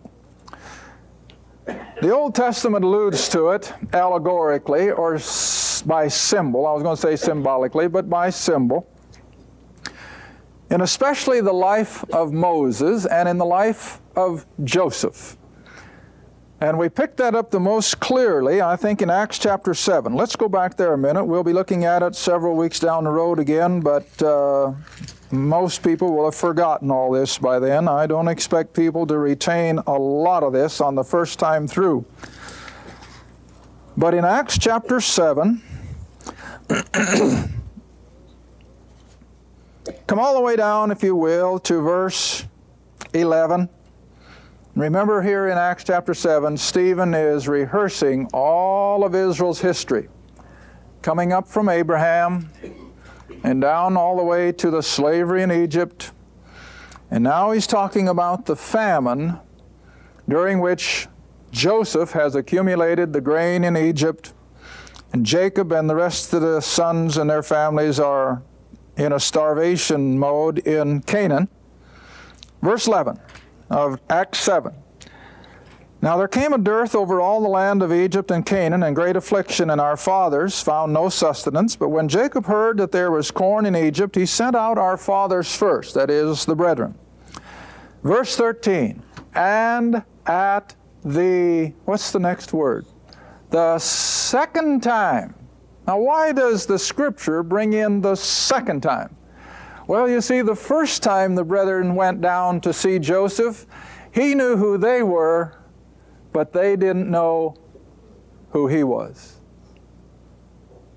The 2.00 2.14
Old 2.14 2.35
Testament 2.35 2.85
alludes 2.85 3.28
to 3.30 3.50
it 3.50 3.73
allegorically 3.92 4.90
or 4.90 5.18
by 5.85 6.09
symbol. 6.09 6.66
I 6.66 6.73
was 6.73 6.83
going 6.83 6.95
to 6.95 7.02
say 7.02 7.16
symbolically, 7.16 7.88
but 7.88 8.09
by 8.09 8.30
symbol 8.30 8.88
in 10.71 10.81
especially 10.81 11.41
the 11.41 11.53
life 11.53 12.05
of 12.13 12.33
Moses 12.33 13.07
and 13.07 13.29
in 13.29 13.39
the 13.39 13.45
life 13.45 14.01
of 14.17 14.47
Joseph. 14.65 15.37
And 16.61 16.79
we 16.79 16.89
pick 16.89 17.17
that 17.17 17.35
up 17.35 17.51
the 17.51 17.61
most 17.61 18.01
clearly, 18.01 18.63
I 18.63 18.77
think, 18.77 19.03
in 19.03 19.11
Acts 19.11 19.39
chapter 19.39 19.75
7. 19.75 20.15
Let's 20.15 20.37
go 20.37 20.49
back 20.49 20.77
there 20.77 20.95
a 20.95 20.99
minute. 20.99 21.25
We'll 21.25 21.45
be 21.45 21.53
looking 21.53 21.85
at 21.85 22.03
it 22.03 22.17
several 22.17 22.57
weeks 22.57 22.81
down 22.81 23.05
the 23.05 23.11
road 23.11 23.39
again, 23.39 23.81
but 23.81 24.23
uh, 24.23 24.73
most 25.31 25.83
people 25.83 26.17
will 26.17 26.25
have 26.25 26.35
forgotten 26.35 26.91
all 26.91 27.11
this 27.11 27.37
by 27.37 27.59
then. 27.59 27.89
I 27.89 28.07
don't 28.07 28.29
expect 28.29 28.73
people 28.73 29.07
to 29.07 29.19
retain 29.19 29.81
a 29.87 29.99
lot 29.99 30.43
of 30.43 30.55
this 30.55 30.81
on 30.81 30.95
the 30.95 31.05
first 31.05 31.39
time 31.39 31.69
through. 31.69 32.07
But 33.99 34.15
in 34.15 34.25
Acts 34.25 34.59
chapter 34.59 34.99
7, 34.99 35.61
come 40.07 40.19
all 40.19 40.35
the 40.35 40.40
way 40.40 40.57
down, 40.57 40.90
if 40.90 41.02
you 41.02 41.14
will, 41.14 41.59
to 41.61 41.81
verse 41.81 42.45
11. 43.12 43.69
Remember 44.75 45.23
here 45.23 45.49
in 45.49 45.57
Acts 45.57 45.85
chapter 45.85 46.12
7, 46.12 46.57
Stephen 46.57 47.14
is 47.14 47.49
rehearsing 47.49 48.28
all 48.33 49.05
of 49.05 49.14
Israel's 49.14 49.61
history, 49.61 50.09
coming 51.02 51.33
up 51.33 51.49
from 51.49 51.69
Abraham 51.69 52.50
and 53.43 53.61
down 53.61 53.97
all 53.97 54.16
the 54.16 54.23
way 54.23 54.52
to 54.52 54.71
the 54.71 54.83
slavery 54.83 55.43
in 55.43 55.50
Egypt. 55.50 56.11
And 57.11 57.25
now 57.25 57.52
he's 57.52 57.66
talking 57.66 58.09
about 58.09 58.47
the 58.47 58.57
famine 58.57 59.38
during 60.28 60.61
which 60.61 61.07
Joseph 61.52 62.11
has 62.12 62.35
accumulated 62.35 63.12
the 63.12 63.21
grain 63.21 63.64
in 63.64 63.76
Egypt, 63.76 64.35
and 65.12 65.25
Jacob 65.25 65.73
and 65.73 65.88
the 65.88 65.95
rest 65.95 66.35
of 66.35 66.43
the 66.43 66.61
sons 66.61 67.16
and 67.16 67.31
their 67.31 67.43
families 67.43 67.99
are 67.99 68.43
in 68.97 69.12
a 69.12 69.21
starvation 69.21 70.19
mode 70.19 70.59
in 70.61 71.00
Canaan. 71.03 71.49
Verse 72.62 72.87
11 72.87 73.21
of 73.71 74.00
Acts 74.09 74.38
7. 74.41 74.75
Now 76.03 76.17
there 76.17 76.29
came 76.29 76.53
a 76.53 76.59
dearth 76.59 76.95
over 76.95 77.21
all 77.21 77.41
the 77.41 77.49
land 77.49 77.83
of 77.83 77.93
Egypt 77.93 78.31
and 78.31 78.45
Canaan, 78.45 78.83
and 78.83 78.95
great 78.95 79.17
affliction, 79.17 79.71
and 79.71 79.81
our 79.81 79.97
fathers 79.97 80.62
found 80.62 80.93
no 80.93 81.09
sustenance. 81.09 81.75
But 81.75 81.88
when 81.88 82.09
Jacob 82.09 82.47
heard 82.47 82.79
that 82.79 82.93
there 82.93 83.11
was 83.11 83.31
corn 83.31 83.67
in 83.67 83.75
Egypt, 83.75 84.15
he 84.15 84.26
sent 84.26 84.55
out 84.55 84.79
our 84.79 84.97
fathers 84.97 85.55
first, 85.55 85.95
that 85.95 86.11
is, 86.11 86.45
the 86.45 86.55
brethren. 86.55 86.95
Verse 88.03 88.37
13, 88.37 89.03
and 89.35 90.05
at 90.26 90.75
the, 91.05 91.73
what's 91.87 92.12
the 92.12 92.19
next 92.21 92.53
word? 92.53 92.87
The 93.50 93.79
second 93.79 94.83
time. 94.83 95.35
Now, 95.87 95.99
why 95.99 96.33
does 96.33 96.66
the 96.66 96.78
scripture 96.78 97.43
bring 97.43 97.75
in 97.75 98.00
the 98.00 98.16
second 98.16 98.83
time? 98.83 99.16
Well, 99.87 100.09
you 100.09 100.21
see, 100.21 100.43
the 100.43 100.57
first 100.57 101.02
time 101.02 101.37
the 101.37 101.45
brethren 101.45 101.95
went 101.95 102.21
down 102.21 102.61
to 102.62 102.73
see 102.73 102.99
Joseph, 102.99 103.66
he 104.12 104.35
knew 104.35 104.57
who 104.57 104.78
they 104.78 105.05
were, 105.05 105.55
but 106.33 106.52
they 106.52 106.75
didn't 106.75 107.09
know 107.09 107.57
who 108.50 108.66
he 108.66 108.83
was. 108.83 109.37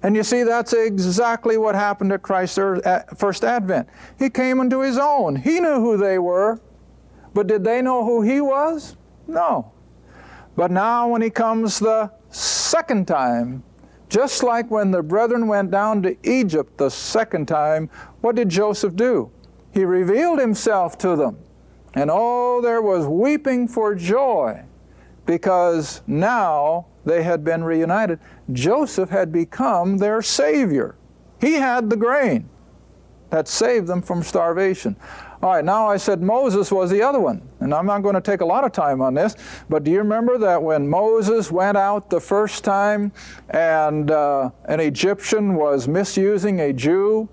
And 0.02 0.16
you 0.16 0.24
see, 0.24 0.44
that's 0.44 0.74
exactly 0.74 1.58
what 1.58 1.76
happened 1.76 2.12
at 2.14 2.22
Christ's 2.22 2.58
er, 2.58 3.06
first 3.16 3.44
advent. 3.44 3.90
He 4.18 4.30
came 4.30 4.60
into 4.60 4.82
his 4.82 4.98
own. 4.98 5.36
He 5.36 5.60
knew 5.60 5.76
who 5.76 5.98
they 5.98 6.18
were, 6.18 6.60
but 7.34 7.48
did 7.48 7.64
they 7.64 7.82
know 7.82 8.04
who 8.04 8.22
he 8.22 8.42
was? 8.42 8.96
No. 9.28 9.72
But 10.56 10.72
now, 10.72 11.08
when 11.10 11.22
he 11.22 11.30
comes 11.30 11.80
the 11.80 12.12
second 12.30 13.08
time, 13.08 13.64
just 14.10 14.44
like 14.44 14.70
when 14.72 14.92
the 14.92 15.04
brethren 15.04 15.48
went 15.48 15.72
down 15.72 16.02
to 16.02 16.18
Egypt 16.24 16.78
the 16.78 16.90
second 16.90 17.48
time, 17.48 17.90
what 18.22 18.36
did 18.36 18.50
Joseph 18.50 18.96
do? 18.96 19.32
He 19.72 19.86
revealed 19.86 20.40
himself 20.40 20.98
to 21.00 21.16
them. 21.16 21.38
And 21.94 22.10
oh, 22.12 22.62
there 22.62 22.82
was 22.82 23.06
weeping 23.08 23.68
for 23.68 23.96
joy 23.96 24.64
because 25.26 26.02
now 26.08 26.88
they 27.06 27.24
had 27.24 27.44
been 27.44 27.64
reunited. 27.64 28.20
Joseph 28.52 29.10
had 29.10 29.32
become 29.32 29.98
their 29.98 30.22
Savior. 30.22 30.96
He 31.40 31.54
had 31.54 31.90
the 31.90 31.96
grain 31.96 32.50
that 33.30 33.48
saved 33.48 33.88
them 33.88 34.02
from 34.02 34.24
starvation. 34.24 34.96
All 35.42 35.52
right, 35.52 35.64
now 35.64 35.88
I 35.88 35.96
said 35.96 36.22
Moses 36.22 36.70
was 36.70 36.90
the 36.90 37.02
other 37.02 37.22
one, 37.22 37.42
and 37.62 37.74
I'm 37.74 37.86
not 37.86 38.02
going 38.02 38.16
to 38.16 38.22
take 38.22 38.42
a 38.42 38.46
lot 38.46 38.66
of 38.66 38.74
time 38.74 39.02
on 39.02 39.14
this, 39.14 39.38
but 39.70 39.86
do 39.86 39.92
you 39.92 40.00
remember 40.00 40.38
that 40.38 40.62
when 40.62 40.86
Moses 40.86 41.50
went 41.50 41.78
out 41.78 42.10
the 42.10 42.20
first 42.20 42.66
time 42.66 43.14
and 43.52 44.12
uh, 44.12 44.50
an 44.66 44.82
Egyptian 44.82 45.56
was 45.56 45.88
misusing 45.88 46.60
a 46.60 46.74
Jew, 46.74 47.30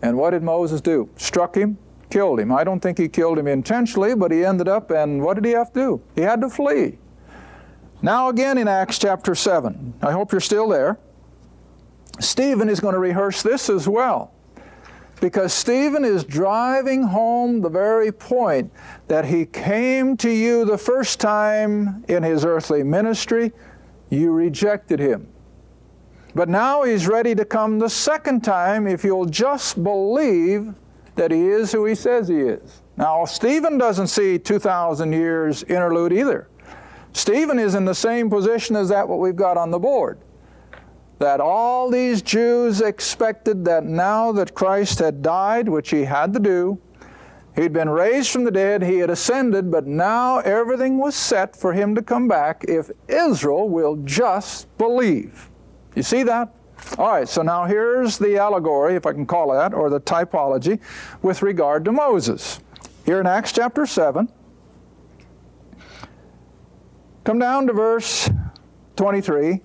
and 0.00 0.16
what 0.16 0.30
did 0.30 0.42
Moses 0.42 0.80
do? 0.80 1.10
Struck 1.16 1.54
him, 1.54 1.76
killed 2.08 2.40
him. 2.40 2.50
I 2.50 2.64
don't 2.64 2.80
think 2.80 2.96
he 2.96 3.06
killed 3.06 3.38
him 3.38 3.46
intentionally, 3.46 4.14
but 4.14 4.32
he 4.32 4.46
ended 4.46 4.66
up, 4.66 4.90
and 4.90 5.22
what 5.22 5.34
did 5.34 5.44
he 5.44 5.50
have 5.50 5.74
to 5.74 5.78
do? 5.78 6.02
He 6.14 6.22
had 6.22 6.40
to 6.40 6.48
flee. 6.48 6.96
Now, 8.00 8.30
again 8.30 8.56
in 8.56 8.66
Acts 8.66 8.98
chapter 8.98 9.34
7, 9.34 9.92
I 10.00 10.10
hope 10.10 10.32
you're 10.32 10.40
still 10.40 10.68
there. 10.68 10.98
Stephen 12.18 12.70
is 12.70 12.80
going 12.80 12.94
to 12.94 12.98
rehearse 12.98 13.42
this 13.42 13.68
as 13.68 13.86
well 13.86 14.32
because 15.22 15.52
Stephen 15.52 16.04
is 16.04 16.24
driving 16.24 17.04
home 17.04 17.60
the 17.60 17.68
very 17.68 18.10
point 18.10 18.68
that 19.06 19.24
he 19.24 19.46
came 19.46 20.16
to 20.16 20.28
you 20.28 20.64
the 20.64 20.76
first 20.76 21.20
time 21.20 22.04
in 22.08 22.24
his 22.24 22.44
earthly 22.44 22.82
ministry, 22.82 23.52
you 24.10 24.32
rejected 24.32 24.98
him. 24.98 25.28
But 26.34 26.48
now 26.48 26.82
he's 26.82 27.06
ready 27.06 27.36
to 27.36 27.44
come 27.44 27.78
the 27.78 27.88
second 27.88 28.42
time 28.42 28.88
if 28.88 29.04
you'll 29.04 29.26
just 29.26 29.84
believe 29.84 30.74
that 31.14 31.30
he 31.30 31.46
is 31.46 31.70
who 31.70 31.84
he 31.84 31.94
says 31.94 32.26
he 32.26 32.40
is. 32.40 32.82
Now, 32.96 33.24
Stephen 33.24 33.78
doesn't 33.78 34.08
see 34.08 34.40
2,000 34.40 35.12
years 35.12 35.62
interlude 35.62 36.12
either. 36.12 36.48
Stephen 37.12 37.60
is 37.60 37.76
in 37.76 37.84
the 37.84 37.94
same 37.94 38.28
position 38.28 38.74
as 38.74 38.88
that 38.88 39.08
what 39.08 39.20
we've 39.20 39.36
got 39.36 39.56
on 39.56 39.70
the 39.70 39.78
board 39.78 40.18
that 41.22 41.40
all 41.40 41.88
these 41.88 42.20
Jews 42.20 42.80
expected 42.80 43.64
that 43.64 43.84
now 43.84 44.32
that 44.32 44.54
Christ 44.54 44.98
had 44.98 45.22
died, 45.22 45.68
which 45.68 45.90
he 45.90 46.02
had 46.02 46.32
to 46.32 46.40
do, 46.40 46.80
he'd 47.54 47.72
been 47.72 47.88
raised 47.88 48.30
from 48.32 48.42
the 48.42 48.50
dead, 48.50 48.82
he 48.82 48.98
had 48.98 49.08
ascended, 49.08 49.70
but 49.70 49.86
now 49.86 50.40
everything 50.40 50.98
was 50.98 51.14
set 51.14 51.54
for 51.54 51.72
him 51.72 51.94
to 51.94 52.02
come 52.02 52.26
back 52.26 52.64
if 52.66 52.90
Israel 53.06 53.68
will 53.68 53.94
just 53.98 54.66
believe. 54.78 55.48
You 55.94 56.02
see 56.02 56.24
that? 56.24 56.52
All 56.98 57.12
right, 57.12 57.28
so 57.28 57.42
now 57.42 57.66
here's 57.66 58.18
the 58.18 58.36
allegory, 58.36 58.96
if 58.96 59.06
I 59.06 59.12
can 59.12 59.24
call 59.24 59.52
it 59.52 59.58
that, 59.58 59.74
or 59.74 59.90
the 59.90 60.00
typology, 60.00 60.80
with 61.22 61.40
regard 61.40 61.84
to 61.84 61.92
Moses. 61.92 62.58
Here 63.06 63.20
in 63.20 63.28
Acts 63.28 63.52
chapter 63.52 63.86
7, 63.86 64.28
come 67.22 67.38
down 67.38 67.68
to 67.68 67.72
verse 67.72 68.28
23. 68.96 69.60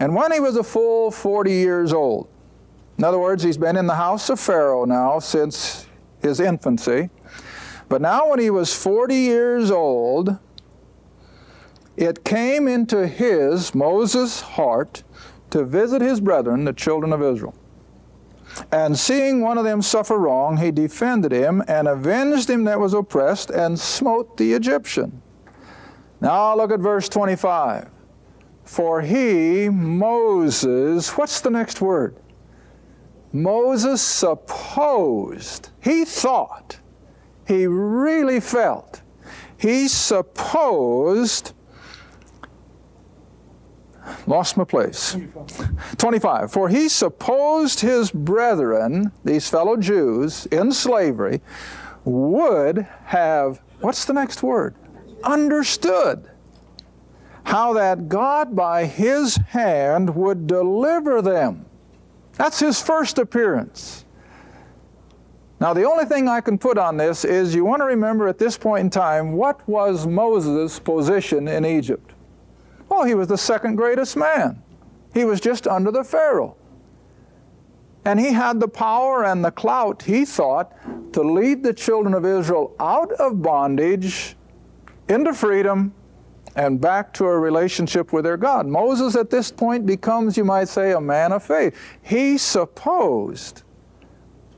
And 0.00 0.14
when 0.14 0.32
he 0.32 0.40
was 0.40 0.56
a 0.56 0.62
full 0.62 1.10
40 1.10 1.52
years 1.52 1.92
old, 1.92 2.28
in 2.98 3.04
other 3.04 3.18
words, 3.18 3.42
he's 3.42 3.56
been 3.56 3.76
in 3.76 3.86
the 3.86 3.94
house 3.94 4.28
of 4.28 4.40
Pharaoh 4.40 4.84
now 4.84 5.18
since 5.18 5.86
his 6.20 6.40
infancy. 6.40 7.10
But 7.88 8.02
now, 8.02 8.28
when 8.28 8.38
he 8.38 8.50
was 8.50 8.74
40 8.74 9.14
years 9.14 9.70
old, 9.70 10.36
it 11.96 12.24
came 12.24 12.68
into 12.68 13.06
his, 13.06 13.74
Moses' 13.74 14.40
heart, 14.40 15.04
to 15.50 15.64
visit 15.64 16.02
his 16.02 16.20
brethren, 16.20 16.64
the 16.64 16.72
children 16.72 17.12
of 17.12 17.22
Israel. 17.22 17.54
And 18.72 18.98
seeing 18.98 19.40
one 19.40 19.58
of 19.58 19.64
them 19.64 19.80
suffer 19.80 20.18
wrong, 20.18 20.56
he 20.56 20.70
defended 20.70 21.32
him 21.32 21.62
and 21.68 21.88
avenged 21.88 22.50
him 22.50 22.64
that 22.64 22.80
was 22.80 22.94
oppressed 22.94 23.50
and 23.50 23.78
smote 23.78 24.36
the 24.36 24.52
Egyptian. 24.52 25.22
Now 26.20 26.56
look 26.56 26.72
at 26.72 26.80
verse 26.80 27.08
25. 27.08 27.88
For 28.68 29.00
he, 29.00 29.70
Moses, 29.70 31.16
what's 31.16 31.40
the 31.40 31.48
next 31.48 31.80
word? 31.80 32.14
Moses 33.32 34.02
supposed, 34.02 35.70
he 35.82 36.04
thought, 36.04 36.78
he 37.46 37.66
really 37.66 38.40
felt, 38.40 39.00
he 39.56 39.88
supposed, 39.88 41.54
lost 44.26 44.58
my 44.58 44.64
place. 44.64 45.12
25. 45.12 45.96
25. 45.96 46.52
For 46.52 46.68
he 46.68 46.90
supposed 46.90 47.80
his 47.80 48.10
brethren, 48.10 49.10
these 49.24 49.48
fellow 49.48 49.78
Jews 49.78 50.44
in 50.52 50.72
slavery, 50.72 51.40
would 52.04 52.86
have, 53.06 53.62
what's 53.80 54.04
the 54.04 54.12
next 54.12 54.42
word? 54.42 54.74
Understood 55.24 56.28
how 57.48 57.72
that 57.72 58.10
God 58.10 58.54
by 58.54 58.84
His 58.84 59.36
hand 59.36 60.14
would 60.14 60.46
deliver 60.46 61.22
them. 61.22 61.64
That's 62.34 62.60
His 62.60 62.82
first 62.82 63.16
appearance. 63.16 64.04
Now, 65.58 65.72
the 65.72 65.84
only 65.84 66.04
thing 66.04 66.28
I 66.28 66.42
can 66.42 66.58
put 66.58 66.76
on 66.76 66.98
this 66.98 67.24
is 67.24 67.54
you 67.54 67.64
want 67.64 67.80
to 67.80 67.86
remember 67.86 68.28
at 68.28 68.36
this 68.36 68.58
point 68.58 68.82
in 68.82 68.90
time 68.90 69.32
what 69.32 69.66
was 69.66 70.06
Moses' 70.06 70.78
position 70.78 71.48
in 71.48 71.64
Egypt? 71.64 72.12
Well, 72.90 73.04
he 73.04 73.14
was 73.14 73.28
the 73.28 73.38
second 73.38 73.76
greatest 73.76 74.14
man. 74.14 74.62
He 75.14 75.24
was 75.24 75.40
just 75.40 75.66
under 75.66 75.90
the 75.90 76.04
Pharaoh. 76.04 76.54
And 78.04 78.20
he 78.20 78.30
had 78.30 78.60
the 78.60 78.68
power 78.68 79.24
and 79.24 79.42
the 79.42 79.52
clout, 79.52 80.02
he 80.02 80.26
thought, 80.26 80.74
to 81.14 81.22
lead 81.22 81.62
the 81.62 81.72
children 81.72 82.12
of 82.12 82.26
Israel 82.26 82.76
out 82.78 83.10
of 83.12 83.40
bondage 83.40 84.36
into 85.08 85.32
freedom 85.32 85.94
and 86.58 86.80
back 86.80 87.14
to 87.14 87.24
a 87.24 87.38
relationship 87.38 88.12
with 88.12 88.24
their 88.24 88.36
God. 88.36 88.66
Moses 88.66 89.16
at 89.16 89.30
this 89.30 89.50
point 89.50 89.86
becomes, 89.86 90.36
you 90.36 90.44
might 90.44 90.68
say, 90.68 90.92
a 90.92 91.00
man 91.00 91.32
of 91.32 91.42
faith. 91.42 91.74
He 92.02 92.36
supposed, 92.36 93.62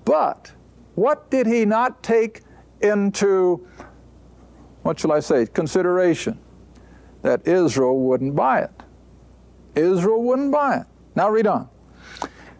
but 0.04 0.50
what 0.96 1.30
did 1.30 1.46
he 1.46 1.64
not 1.64 2.02
take 2.02 2.40
into, 2.80 3.64
what 4.82 4.98
shall 4.98 5.12
I 5.12 5.20
say, 5.20 5.46
consideration? 5.46 6.38
that 7.22 7.46
Israel 7.46 7.98
wouldn't 7.98 8.34
buy 8.34 8.60
it. 8.60 8.70
Israel 9.74 10.22
wouldn't 10.22 10.52
buy 10.52 10.78
it. 10.78 10.86
Now 11.14 11.30
read 11.30 11.46
on. 11.46 11.68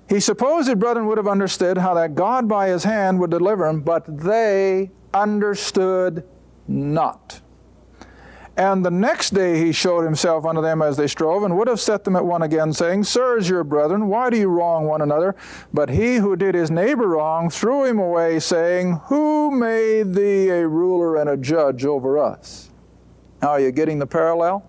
He 0.09 0.21
supposed 0.21 0.69
his 0.69 0.77
brethren 0.77 1.07
would 1.07 1.19
have 1.19 1.29
understood 1.29 1.79
how 1.79 1.95
that 1.95 2.15
God 2.15 2.49
by 2.49 2.69
his 2.69 2.85
hand 2.85 3.19
would 3.21 3.31
deliver 3.31 3.67
him, 3.67 3.81
but 3.81 4.05
they 4.19 4.91
understood 5.15 6.27
not. 6.67 7.41
And 8.61 8.85
the 8.85 8.91
next 8.91 9.33
day 9.33 9.59
he 9.59 9.73
showed 9.73 10.03
himself 10.03 10.45
unto 10.45 10.61
them 10.61 10.83
as 10.83 10.95
they 10.99 11.07
strove, 11.07 11.45
and 11.45 11.57
would 11.57 11.67
have 11.67 11.81
set 11.81 12.05
them 12.05 12.15
at 12.15 12.27
one 12.27 12.43
again, 12.43 12.75
saying, 12.75 13.05
Sirs, 13.05 13.49
your 13.49 13.65
brethren, 13.65 14.07
why 14.07 14.29
do 14.29 14.37
you 14.37 14.49
wrong 14.49 14.85
one 14.85 15.01
another? 15.01 15.35
But 15.73 15.89
he 15.89 16.17
who 16.17 16.37
did 16.37 16.55
his 16.55 16.71
neighbor 16.71 17.09
wrong 17.09 17.49
threw 17.49 17.87
him 17.87 17.99
away, 17.99 18.39
saying, 18.39 19.01
Who 19.05 19.51
made 19.51 20.13
thee 20.13 20.51
a 20.51 20.69
ruler 20.69 21.17
and 21.17 21.31
a 21.31 21.39
judge 21.39 21.87
over 21.87 22.19
us? 22.19 22.69
Now, 23.41 23.53
are 23.53 23.61
you 23.61 23.73
getting 23.73 23.99
the 23.99 24.07
parallel? 24.07 24.63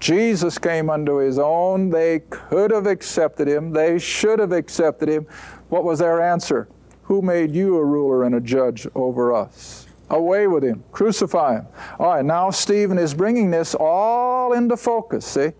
Jesus 0.00 0.56
came 0.56 0.88
unto 0.88 1.16
his 1.16 1.38
own. 1.38 1.90
They 1.90 2.20
could 2.20 2.70
have 2.70 2.86
accepted 2.86 3.48
him. 3.48 3.70
They 3.70 3.98
should 3.98 4.38
have 4.38 4.52
accepted 4.52 5.10
him. 5.10 5.26
What 5.68 5.84
was 5.84 5.98
their 5.98 6.22
answer? 6.22 6.68
Who 7.02 7.20
made 7.20 7.54
you 7.54 7.76
a 7.76 7.84
ruler 7.84 8.24
and 8.24 8.34
a 8.34 8.40
judge 8.40 8.86
over 8.94 9.34
us? 9.34 9.86
Away 10.08 10.46
with 10.46 10.62
him. 10.62 10.84
Crucify 10.92 11.56
him. 11.56 11.66
All 11.98 12.14
right, 12.14 12.24
now 12.24 12.50
Stephen 12.50 12.98
is 12.98 13.12
bringing 13.14 13.50
this 13.50 13.74
all 13.74 14.52
into 14.52 14.76
focus, 14.76 15.26
see? 15.26 15.52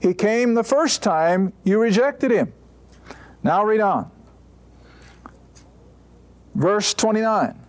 He 0.00 0.14
came 0.14 0.54
the 0.54 0.64
first 0.64 1.02
time, 1.02 1.52
you 1.62 1.78
rejected 1.78 2.30
him. 2.30 2.52
Now 3.42 3.64
read 3.64 3.80
on. 3.80 4.10
Verse 6.54 6.94
29. 6.94 7.60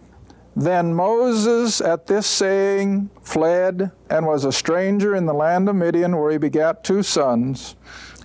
Then 0.56 0.94
Moses 0.94 1.82
at 1.82 2.08
this 2.08 2.26
saying 2.26 3.10
fled 3.22 3.92
and 4.10 4.26
was 4.26 4.46
a 4.46 4.54
stranger 4.54 5.16
in 5.16 5.26
the 5.26 5.34
land 5.34 5.68
of 5.68 5.76
Midian 5.76 6.16
where 6.16 6.32
he 6.32 6.38
begat 6.38 6.84
two 6.84 7.04
sons. 7.04 7.76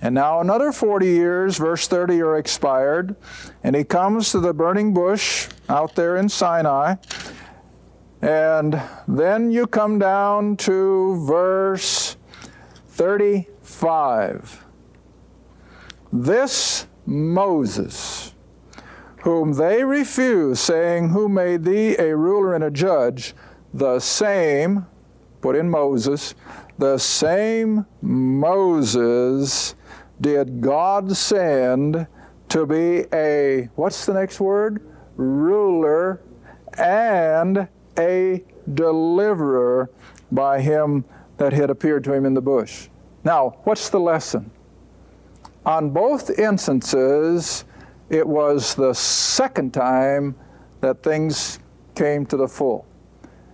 And 0.01 0.15
now 0.15 0.39
another 0.39 0.71
40 0.71 1.05
years, 1.05 1.57
verse 1.57 1.87
30, 1.87 2.21
are 2.21 2.37
expired, 2.37 3.15
and 3.63 3.75
he 3.75 3.83
comes 3.83 4.31
to 4.31 4.39
the 4.39 4.53
burning 4.53 4.93
bush 4.93 5.47
out 5.69 5.95
there 5.95 6.15
in 6.17 6.29
Sinai. 6.29 6.95
And 8.21 8.81
then 9.07 9.51
you 9.51 9.67
come 9.67 9.99
down 9.99 10.57
to 10.57 11.25
verse 11.25 12.17
35. 12.87 14.65
This 16.13 16.87
Moses 17.05 18.31
whom 19.21 19.53
they 19.53 19.83
refuse, 19.83 20.59
saying, 20.59 21.09
Who 21.09 21.29
made 21.29 21.63
thee 21.63 21.95
a 21.97 22.15
ruler 22.15 22.55
and 22.55 22.63
a 22.63 22.71
judge? 22.71 23.35
The 23.73 23.99
same, 23.99 24.85
put 25.41 25.55
in 25.55 25.69
Moses, 25.69 26.33
the 26.77 26.97
same 26.97 27.85
Moses 28.01 29.75
did 30.19 30.61
God 30.61 31.15
send 31.15 32.07
to 32.49 32.65
be 32.65 33.05
a, 33.13 33.69
what's 33.75 34.05
the 34.05 34.13
next 34.13 34.39
word? 34.39 34.81
Ruler 35.15 36.21
and 36.77 37.67
a 37.97 38.43
deliverer 38.73 39.89
by 40.31 40.61
him 40.61 41.03
that 41.37 41.53
had 41.53 41.69
appeared 41.69 42.03
to 42.05 42.13
him 42.13 42.25
in 42.25 42.33
the 42.33 42.41
bush. 42.41 42.87
Now, 43.23 43.57
what's 43.63 43.89
the 43.89 43.99
lesson? 43.99 44.51
On 45.65 45.89
both 45.89 46.39
instances, 46.39 47.65
it 48.09 48.27
was 48.27 48.75
the 48.75 48.93
second 48.93 49.73
time 49.73 50.35
that 50.81 51.03
things 51.03 51.59
came 51.95 52.25
to 52.27 52.37
the 52.37 52.47
full. 52.47 52.85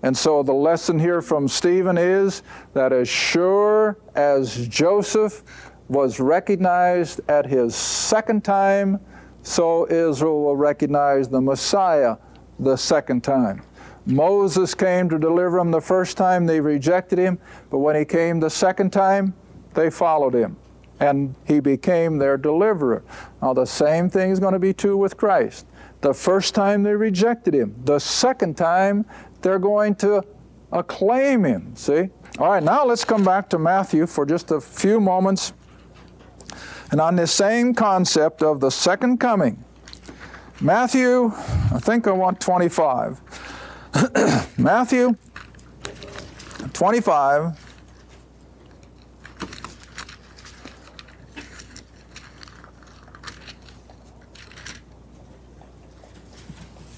And 0.04 0.16
so 0.16 0.44
the 0.44 0.54
lesson 0.54 1.00
here 1.00 1.22
from 1.22 1.48
Stephen 1.48 1.98
is 1.98 2.44
that 2.74 2.94
as 2.94 3.10
sure 3.10 3.98
as 4.16 4.68
Joseph 4.68 5.44
was 5.90 6.20
recognized 6.20 7.22
at 7.30 7.46
his 7.46 7.76
second 7.76 8.44
time, 8.44 9.00
so 9.44 9.88
Israel 9.90 10.44
will 10.44 10.56
recognize 10.56 11.30
the 11.30 11.42
Messiah 11.42 12.18
the 12.60 12.76
second 12.76 13.24
time. 13.24 13.62
Moses 14.08 14.74
came 14.74 15.10
to 15.10 15.20
deliver 15.20 15.58
them 15.58 15.70
the 15.70 15.82
first 15.82 16.16
time, 16.16 16.46
they 16.46 16.62
rejected 16.62 17.20
him, 17.20 17.38
but 17.70 17.80
when 17.80 17.96
he 17.96 18.06
came 18.06 18.40
the 18.40 18.50
second 18.50 18.92
time, 18.92 19.34
they 19.74 19.90
followed 19.90 20.34
him 20.34 20.56
and 21.00 21.36
he 21.46 21.60
became 21.60 22.18
their 22.18 22.38
deliverer. 22.38 23.04
Now, 23.42 23.54
the 23.54 23.66
same 23.66 24.10
thing 24.10 24.32
is 24.32 24.40
going 24.40 24.54
to 24.54 24.60
be 24.60 24.74
true 24.74 24.98
with 24.98 25.18
Christ. 25.18 25.68
The 26.02 26.14
first 26.14 26.56
time 26.56 26.84
they 26.84 26.94
rejected 26.94 27.54
him, 27.54 27.76
the 27.84 28.00
second 28.00 28.56
time 28.56 29.06
they're 29.42 29.60
going 29.60 29.96
to 29.96 30.24
acclaim 30.72 31.44
him. 31.44 31.76
See? 31.76 32.10
All 32.40 32.50
right, 32.50 32.64
now 32.64 32.86
let's 32.86 33.04
come 33.04 33.24
back 33.24 33.50
to 33.50 33.60
Matthew 33.60 34.08
for 34.08 34.26
just 34.26 34.52
a 34.52 34.62
few 34.62 35.00
moments. 35.00 35.54
And 36.92 37.02
on 37.02 37.16
this 37.16 37.32
same 37.32 37.74
concept 37.74 38.42
of 38.42 38.60
the 38.62 38.70
second 38.70 39.20
coming, 39.20 39.64
Matthew, 40.62 41.32
I 41.74 41.80
think 41.80 42.08
I 42.08 42.12
want 42.12 42.40
25. 42.40 43.22
Matthew 44.58 45.16
25. 46.74 47.68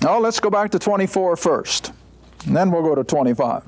Now 0.01 0.17
let's 0.17 0.39
go 0.39 0.49
back 0.49 0.71
to 0.71 0.79
24 0.79 1.35
first, 1.35 1.91
and 2.45 2.55
then 2.55 2.71
we'll 2.71 2.83
go 2.83 2.95
to 2.95 3.03
25. 3.03 3.63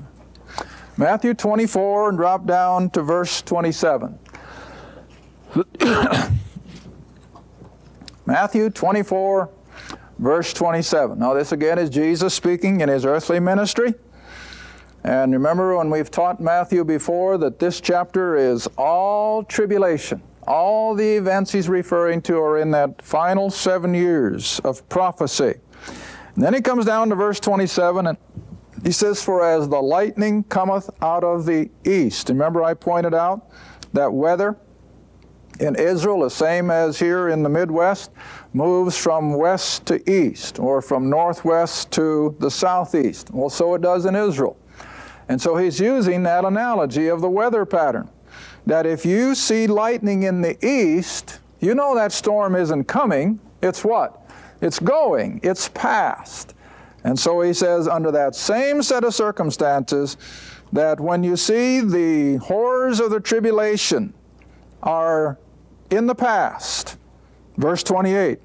Matthew 0.96 1.34
24 1.34 2.08
and 2.10 2.18
drop 2.18 2.46
down 2.46 2.90
to 2.90 3.02
verse 3.02 3.42
27. 3.42 4.18
Matthew 8.26 8.70
24, 8.70 9.50
verse 10.22 10.52
27. 10.52 11.18
Now, 11.18 11.34
this 11.34 11.50
again 11.50 11.78
is 11.78 11.90
Jesus 11.90 12.32
speaking 12.32 12.80
in 12.80 12.88
his 12.88 13.04
earthly 13.04 13.40
ministry. 13.40 13.92
And 15.02 15.32
remember 15.32 15.76
when 15.76 15.90
we've 15.90 16.12
taught 16.12 16.40
Matthew 16.40 16.84
before 16.84 17.36
that 17.38 17.58
this 17.58 17.80
chapter 17.80 18.36
is 18.36 18.68
all 18.78 19.42
tribulation. 19.42 20.22
All 20.46 20.94
the 20.94 21.16
events 21.16 21.50
he's 21.50 21.68
referring 21.68 22.22
to 22.22 22.38
are 22.38 22.58
in 22.58 22.70
that 22.70 23.02
final 23.02 23.50
seven 23.50 23.94
years 23.94 24.60
of 24.60 24.88
prophecy. 24.88 25.54
And 26.36 26.44
then 26.44 26.54
he 26.54 26.60
comes 26.60 26.84
down 26.84 27.08
to 27.08 27.16
verse 27.16 27.40
27 27.40 28.06
and 28.06 28.16
he 28.84 28.92
says, 28.92 29.22
For 29.22 29.44
as 29.44 29.68
the 29.68 29.82
lightning 29.82 30.44
cometh 30.44 30.88
out 31.02 31.24
of 31.24 31.46
the 31.46 31.68
east. 31.84 32.28
Remember, 32.28 32.62
I 32.62 32.74
pointed 32.74 33.12
out 33.12 33.50
that 33.92 34.12
weather 34.12 34.56
in 35.60 35.76
Israel, 35.76 36.20
the 36.20 36.30
same 36.30 36.70
as 36.70 36.98
here 36.98 37.28
in 37.28 37.42
the 37.42 37.48
Midwest, 37.48 38.10
moves 38.52 38.96
from 38.96 39.34
west 39.34 39.86
to 39.86 40.10
east 40.10 40.58
or 40.58 40.82
from 40.82 41.08
northwest 41.08 41.90
to 41.92 42.34
the 42.38 42.50
southeast. 42.50 43.30
Well, 43.30 43.50
so 43.50 43.74
it 43.74 43.82
does 43.82 44.06
in 44.06 44.14
Israel. 44.14 44.56
And 45.28 45.40
so 45.40 45.56
he's 45.56 45.78
using 45.80 46.22
that 46.24 46.44
analogy 46.44 47.08
of 47.08 47.20
the 47.20 47.30
weather 47.30 47.64
pattern. 47.64 48.08
That 48.66 48.86
if 48.86 49.04
you 49.04 49.34
see 49.34 49.66
lightning 49.66 50.24
in 50.24 50.40
the 50.40 50.56
east, 50.66 51.40
you 51.60 51.74
know 51.74 51.94
that 51.94 52.12
storm 52.12 52.54
isn't 52.56 52.84
coming. 52.84 53.40
It's 53.62 53.84
what? 53.84 54.30
It's 54.60 54.78
going, 54.78 55.40
it's 55.42 55.68
past. 55.68 56.54
And 57.04 57.18
so 57.18 57.40
he 57.40 57.52
says, 57.52 57.88
under 57.88 58.12
that 58.12 58.34
same 58.34 58.82
set 58.82 59.04
of 59.04 59.14
circumstances, 59.14 60.16
that 60.72 61.00
when 61.00 61.24
you 61.24 61.36
see 61.36 61.80
the 61.80 62.36
horrors 62.36 63.00
of 63.00 63.10
the 63.10 63.20
tribulation 63.20 64.14
are 64.82 65.38
in 65.92 66.06
the 66.06 66.14
past, 66.14 66.96
verse 67.56 67.82
28, 67.82 68.38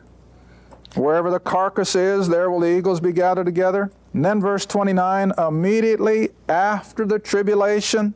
wherever 0.96 1.32
the 1.32 1.40
carcass 1.40 1.96
is, 1.96 2.28
there 2.28 2.52
will 2.52 2.60
the 2.60 2.78
eagles 2.78 3.00
be 3.00 3.14
gathered 3.14 3.46
together. 3.46 3.92
And 4.14 4.24
then 4.24 4.42
verse 4.42 4.66
29, 4.66 5.32
immediately 5.38 6.30
after 6.50 7.06
the 7.06 7.20
tribulation, 7.20 8.14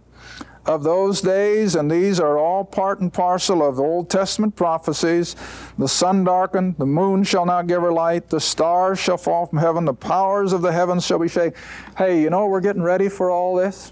of 0.65 0.83
those 0.83 1.21
days, 1.21 1.75
and 1.75 1.89
these 1.89 2.19
are 2.19 2.37
all 2.37 2.63
part 2.63 2.99
and 2.99 3.11
parcel 3.11 3.67
of 3.67 3.79
Old 3.79 4.09
Testament 4.09 4.55
prophecies. 4.55 5.35
The 5.79 5.87
sun 5.87 6.23
darkened, 6.23 6.75
the 6.77 6.85
moon 6.85 7.23
shall 7.23 7.45
not 7.45 7.65
give 7.65 7.81
her 7.81 7.91
light, 7.91 8.29
the 8.29 8.39
stars 8.39 8.99
shall 8.99 9.17
fall 9.17 9.47
from 9.47 9.57
heaven, 9.57 9.85
the 9.85 9.93
powers 9.93 10.53
of 10.53 10.61
the 10.61 10.71
heavens 10.71 11.05
shall 11.05 11.17
be 11.17 11.27
shaken. 11.27 11.59
Hey, 11.97 12.21
you 12.21 12.29
know, 12.29 12.45
we're 12.45 12.61
getting 12.61 12.83
ready 12.83 13.09
for 13.09 13.31
all 13.31 13.55
this. 13.55 13.91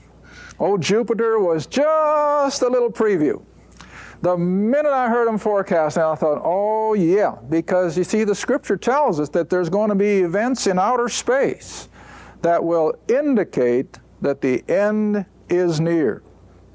Oh, 0.60 0.78
Jupiter 0.78 1.40
was 1.40 1.66
just 1.66 2.62
a 2.62 2.68
little 2.68 2.92
preview. 2.92 3.44
The 4.22 4.36
minute 4.36 4.92
I 4.92 5.08
heard 5.08 5.30
him 5.30 5.38
forecasting, 5.38 6.04
I 6.04 6.14
thought, 6.16 6.42
oh, 6.44 6.94
yeah, 6.94 7.38
because 7.50 7.98
you 7.98 8.04
see, 8.04 8.26
the 8.26 8.36
scripture 8.36 8.76
tells 8.76 9.20
us 9.20 9.30
that 9.30 9.50
there's 9.50 9.70
going 9.70 9.90
to 9.90 9.96
be 9.96 10.20
events 10.20 10.68
in 10.68 10.78
outer 10.78 11.08
space 11.08 11.88
that 12.42 12.62
will 12.64 12.94
indicate 13.08 13.98
that 14.22 14.42
the 14.42 14.64
end 14.70 15.26
is 15.48 15.80
near. 15.80 16.22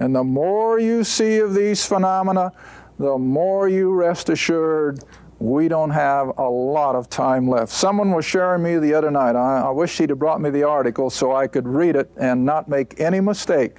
And 0.00 0.16
the 0.16 0.24
more 0.24 0.78
you 0.78 1.04
see 1.04 1.38
of 1.38 1.54
these 1.54 1.84
phenomena, 1.84 2.52
the 2.98 3.18
more 3.18 3.68
you 3.68 3.92
rest 3.92 4.30
assured 4.30 5.04
we 5.38 5.68
don't 5.68 5.90
have 5.90 6.38
a 6.38 6.48
lot 6.48 6.94
of 6.96 7.10
time 7.10 7.48
left. 7.48 7.70
Someone 7.70 8.12
was 8.12 8.24
sharing 8.24 8.62
me 8.62 8.78
the 8.78 8.94
other 8.94 9.10
night. 9.10 9.36
I, 9.36 9.62
I 9.62 9.70
wish 9.70 9.98
he'd 9.98 10.10
have 10.10 10.18
brought 10.18 10.40
me 10.40 10.48
the 10.48 10.62
article 10.62 11.10
so 11.10 11.34
I 11.34 11.46
could 11.46 11.68
read 11.68 11.96
it 11.96 12.10
and 12.16 12.44
not 12.44 12.68
make 12.68 12.98
any 13.00 13.20
mistake. 13.20 13.76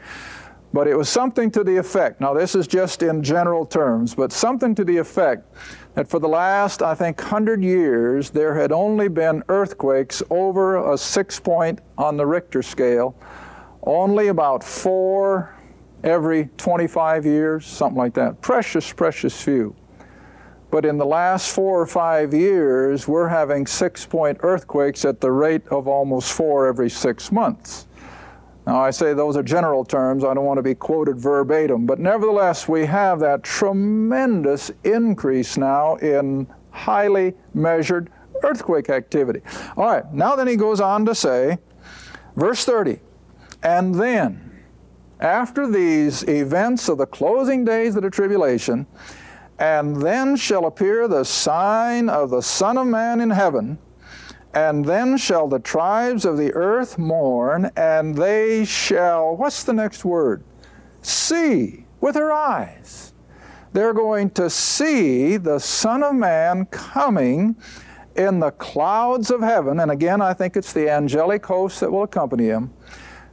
But 0.76 0.90
it 0.90 0.98
was 0.98 1.08
something 1.08 1.52
to 1.52 1.64
the 1.64 1.78
effect, 1.78 2.20
now 2.20 2.34
this 2.34 2.54
is 2.54 2.68
just 2.68 3.02
in 3.02 3.24
general 3.24 3.66
terms, 3.66 4.14
but 4.14 4.34
something 4.34 4.76
to 4.76 4.84
the 4.84 4.98
effect 4.98 5.48
that 5.94 6.06
for 6.06 6.20
the 6.20 6.28
last, 6.28 6.82
I 6.82 6.94
think, 6.94 7.18
100 7.18 7.64
years, 7.64 8.30
there 8.30 8.54
had 8.54 8.74
only 8.74 9.08
been 9.08 9.42
earthquakes 9.48 10.22
over 10.30 10.92
a 10.94 10.98
six 10.98 11.40
point 11.40 11.80
on 11.98 12.18
the 12.18 12.26
Richter 12.26 12.62
scale, 12.62 13.16
only 13.84 14.28
about 14.28 14.66
four 14.66 15.56
every 16.04 16.50
25 16.58 17.26
years, 17.26 17.66
something 17.66 17.98
like 17.98 18.14
that. 18.16 18.42
Precious, 18.42 18.92
precious 18.92 19.42
few. 19.42 19.74
But 20.72 20.84
in 20.84 20.98
the 20.98 21.06
last 21.06 21.56
four 21.56 21.80
or 21.80 21.88
five 21.88 22.34
years, 22.34 23.08
we're 23.08 23.30
having 23.30 23.66
six 23.66 24.06
point 24.06 24.40
earthquakes 24.42 25.06
at 25.06 25.22
the 25.22 25.32
rate 25.32 25.66
of 25.70 25.88
almost 25.88 26.34
four 26.34 26.68
every 26.68 26.90
six 26.90 27.32
months. 27.32 27.85
Now, 28.66 28.82
I 28.82 28.90
say 28.90 29.14
those 29.14 29.38
are 29.38 29.44
general 29.44 29.86
terms. 29.86 30.24
I 30.24 30.34
don't 30.34 30.46
want 30.46 30.58
to 30.58 30.64
be 30.64 30.74
quoted 30.74 31.20
verbatim. 31.20 31.86
But 31.86 32.00
nevertheless, 32.00 32.68
we 32.68 32.86
have 32.86 33.20
that 33.20 33.44
tremendous 33.44 34.72
increase 34.84 35.56
now 35.56 35.96
in 35.98 36.48
highly 36.72 37.34
measured 37.54 38.10
earthquake 38.44 38.90
activity. 38.90 39.42
All 39.78 39.86
right, 39.86 40.14
now 40.14 40.36
then 40.36 40.48
he 40.48 40.56
goes 40.56 40.80
on 40.80 41.06
to 41.06 41.16
say, 41.16 41.58
verse 42.36 42.66
30, 42.66 43.00
and 43.64 43.96
then, 43.96 44.64
after 45.20 45.70
these 45.70 46.24
events 46.24 46.90
of 46.90 46.98
the 46.98 47.06
closing 47.06 47.64
days 47.64 47.96
of 47.96 48.04
the 48.04 48.10
tribulation, 48.10 48.86
and 49.58 50.02
then 50.02 50.36
shall 50.36 50.66
appear 50.66 51.08
the 51.08 51.24
sign 51.24 52.10
of 52.10 52.30
the 52.30 52.42
Son 52.42 52.78
of 52.78 52.88
Man 52.88 53.22
in 53.22 53.30
heaven, 53.30 53.78
and 54.56 54.86
then 54.86 55.18
shall 55.18 55.48
the 55.48 55.60
tribes 55.60 56.24
of 56.24 56.38
the 56.38 56.54
earth 56.54 56.98
mourn, 56.98 57.70
and 57.76 58.16
they 58.16 58.64
shall, 58.64 59.36
what's 59.36 59.64
the 59.64 59.74
next 59.74 60.06
word? 60.06 60.44
See 61.02 61.86
with 62.00 62.16
her 62.16 62.32
eyes. 62.32 63.14
They're 63.74 63.94
going 63.94 64.30
to 64.32 64.50
see 64.50 65.36
the 65.36 65.60
Son 65.60 66.02
of 66.02 66.16
Man 66.16 66.66
coming 66.68 67.58
in 68.16 68.40
the 68.40 68.52
clouds 68.52 69.30
of 69.30 69.42
heaven. 69.42 69.82
And 69.82 69.92
again, 69.92 70.22
I 70.22 70.34
think 70.34 70.56
it's 70.56 70.72
the 70.72 70.90
angelic 70.90 71.46
host 71.46 71.82
that 71.82 71.92
will 71.92 72.04
accompany 72.04 72.46
him. 72.46 72.74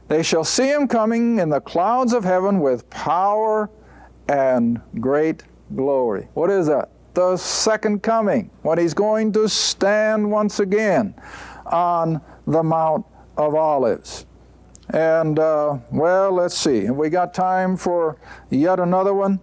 They 0.09 0.21
shall 0.21 0.43
see 0.43 0.67
him 0.67 0.89
coming 0.89 1.39
in 1.39 1.47
the 1.47 1.61
clouds 1.61 2.11
of 2.11 2.25
heaven 2.25 2.59
with 2.59 2.89
power 2.89 3.69
and 4.27 4.81
great 4.99 5.43
glory. 5.73 6.27
What 6.33 6.49
is 6.49 6.67
that? 6.67 6.89
The 7.13 7.37
second 7.37 8.03
coming, 8.03 8.49
when 8.61 8.77
he's 8.77 8.93
going 8.93 9.31
to 9.33 9.47
stand 9.47 10.29
once 10.29 10.59
again 10.59 11.13
on 11.65 12.21
the 12.47 12.63
Mount 12.63 13.05
of 13.37 13.55
Olives. 13.55 14.25
And, 14.89 15.39
uh, 15.39 15.77
well, 15.91 16.31
let's 16.31 16.57
see. 16.57 16.89
We 16.89 17.09
got 17.09 17.33
time 17.33 17.77
for 17.77 18.17
yet 18.49 18.79
another 18.79 19.13
one? 19.13 19.39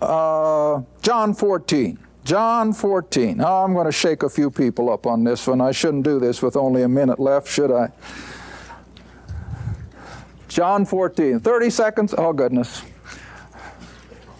Uh, 0.00 0.82
John 1.02 1.34
14. 1.34 1.98
John 2.24 2.72
14. 2.72 3.40
Oh, 3.42 3.64
I'm 3.64 3.74
going 3.74 3.86
to 3.86 3.92
shake 3.92 4.22
a 4.22 4.30
few 4.30 4.50
people 4.50 4.90
up 4.90 5.06
on 5.06 5.24
this 5.24 5.46
one. 5.46 5.60
I 5.60 5.72
shouldn't 5.72 6.04
do 6.04 6.18
this 6.18 6.40
with 6.40 6.56
only 6.56 6.82
a 6.82 6.88
minute 6.88 7.20
left, 7.20 7.48
should 7.48 7.70
I? 7.70 7.90
John 10.48 10.86
14. 10.86 11.40
30 11.40 11.70
seconds? 11.70 12.14
Oh, 12.16 12.32
goodness. 12.32 12.82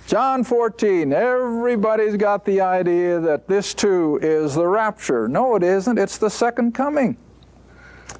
John 0.06 0.44
14, 0.44 1.12
everybody's 1.14 2.16
got 2.16 2.44
the 2.44 2.60
idea 2.60 3.18
that 3.20 3.48
this 3.48 3.72
too 3.72 4.18
is 4.20 4.54
the 4.54 4.66
rapture. 4.66 5.28
No, 5.28 5.56
it 5.56 5.62
isn't. 5.62 5.98
It's 5.98 6.18
the 6.18 6.28
second 6.28 6.74
coming. 6.74 7.16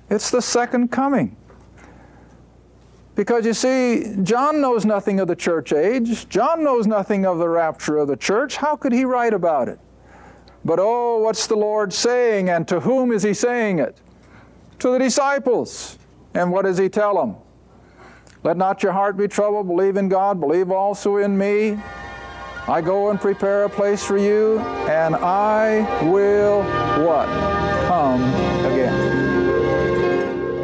It's 0.09 0.31
the 0.31 0.41
second 0.41 0.89
coming. 0.91 1.37
Because 3.15 3.45
you 3.45 3.53
see, 3.53 4.17
John 4.23 4.61
knows 4.61 4.85
nothing 4.85 5.21
of 5.21 5.29
the 5.29 5.37
church 5.37 5.73
age. 5.73 6.29
John 6.29 6.65
knows 6.65 6.87
nothing 6.87 7.27
of 7.27 7.39
the 7.39 7.49
rapture 7.49 7.99
of 7.99 8.09
the 8.09 8.17
church. 8.17 8.57
How 8.57 8.77
could 8.77 8.93
he 8.93 9.05
write 9.05 9.35
about 9.35 9.69
it? 9.69 9.79
But 10.65 10.79
oh, 10.81 11.19
what's 11.19 11.47
the 11.47 11.55
Lord 11.55 11.93
saying, 11.93 12.49
and 12.49 12.67
to 12.69 12.81
whom 12.81 13.13
is 13.13 13.23
he 13.23 13.35
saying 13.35 13.79
it? 13.79 13.99
To 14.79 14.91
the 14.91 14.99
disciples. 14.99 15.99
And 16.33 16.51
what 16.51 16.63
does 16.63 16.79
he 16.79 16.89
tell 16.89 17.15
them? 17.15 17.37
Let 18.45 18.57
not 18.59 18.83
your 18.83 18.93
heart 18.93 19.17
be 19.17 19.27
troubled. 19.27 19.67
Believe 19.67 19.97
in 19.97 20.09
God. 20.09 20.39
Believe 20.39 20.71
also 20.71 21.17
in 21.17 21.37
me. 21.37 21.81
I 22.69 22.81
go 22.81 23.11
and 23.11 23.21
prepare 23.21 23.65
a 23.65 23.69
place 23.69 24.05
for 24.05 24.17
you, 24.17 24.61
and 24.89 25.17
I 25.17 25.81
will 26.05 26.63
what? 27.05 27.27
Come 27.89 28.23
again. 28.65 29.25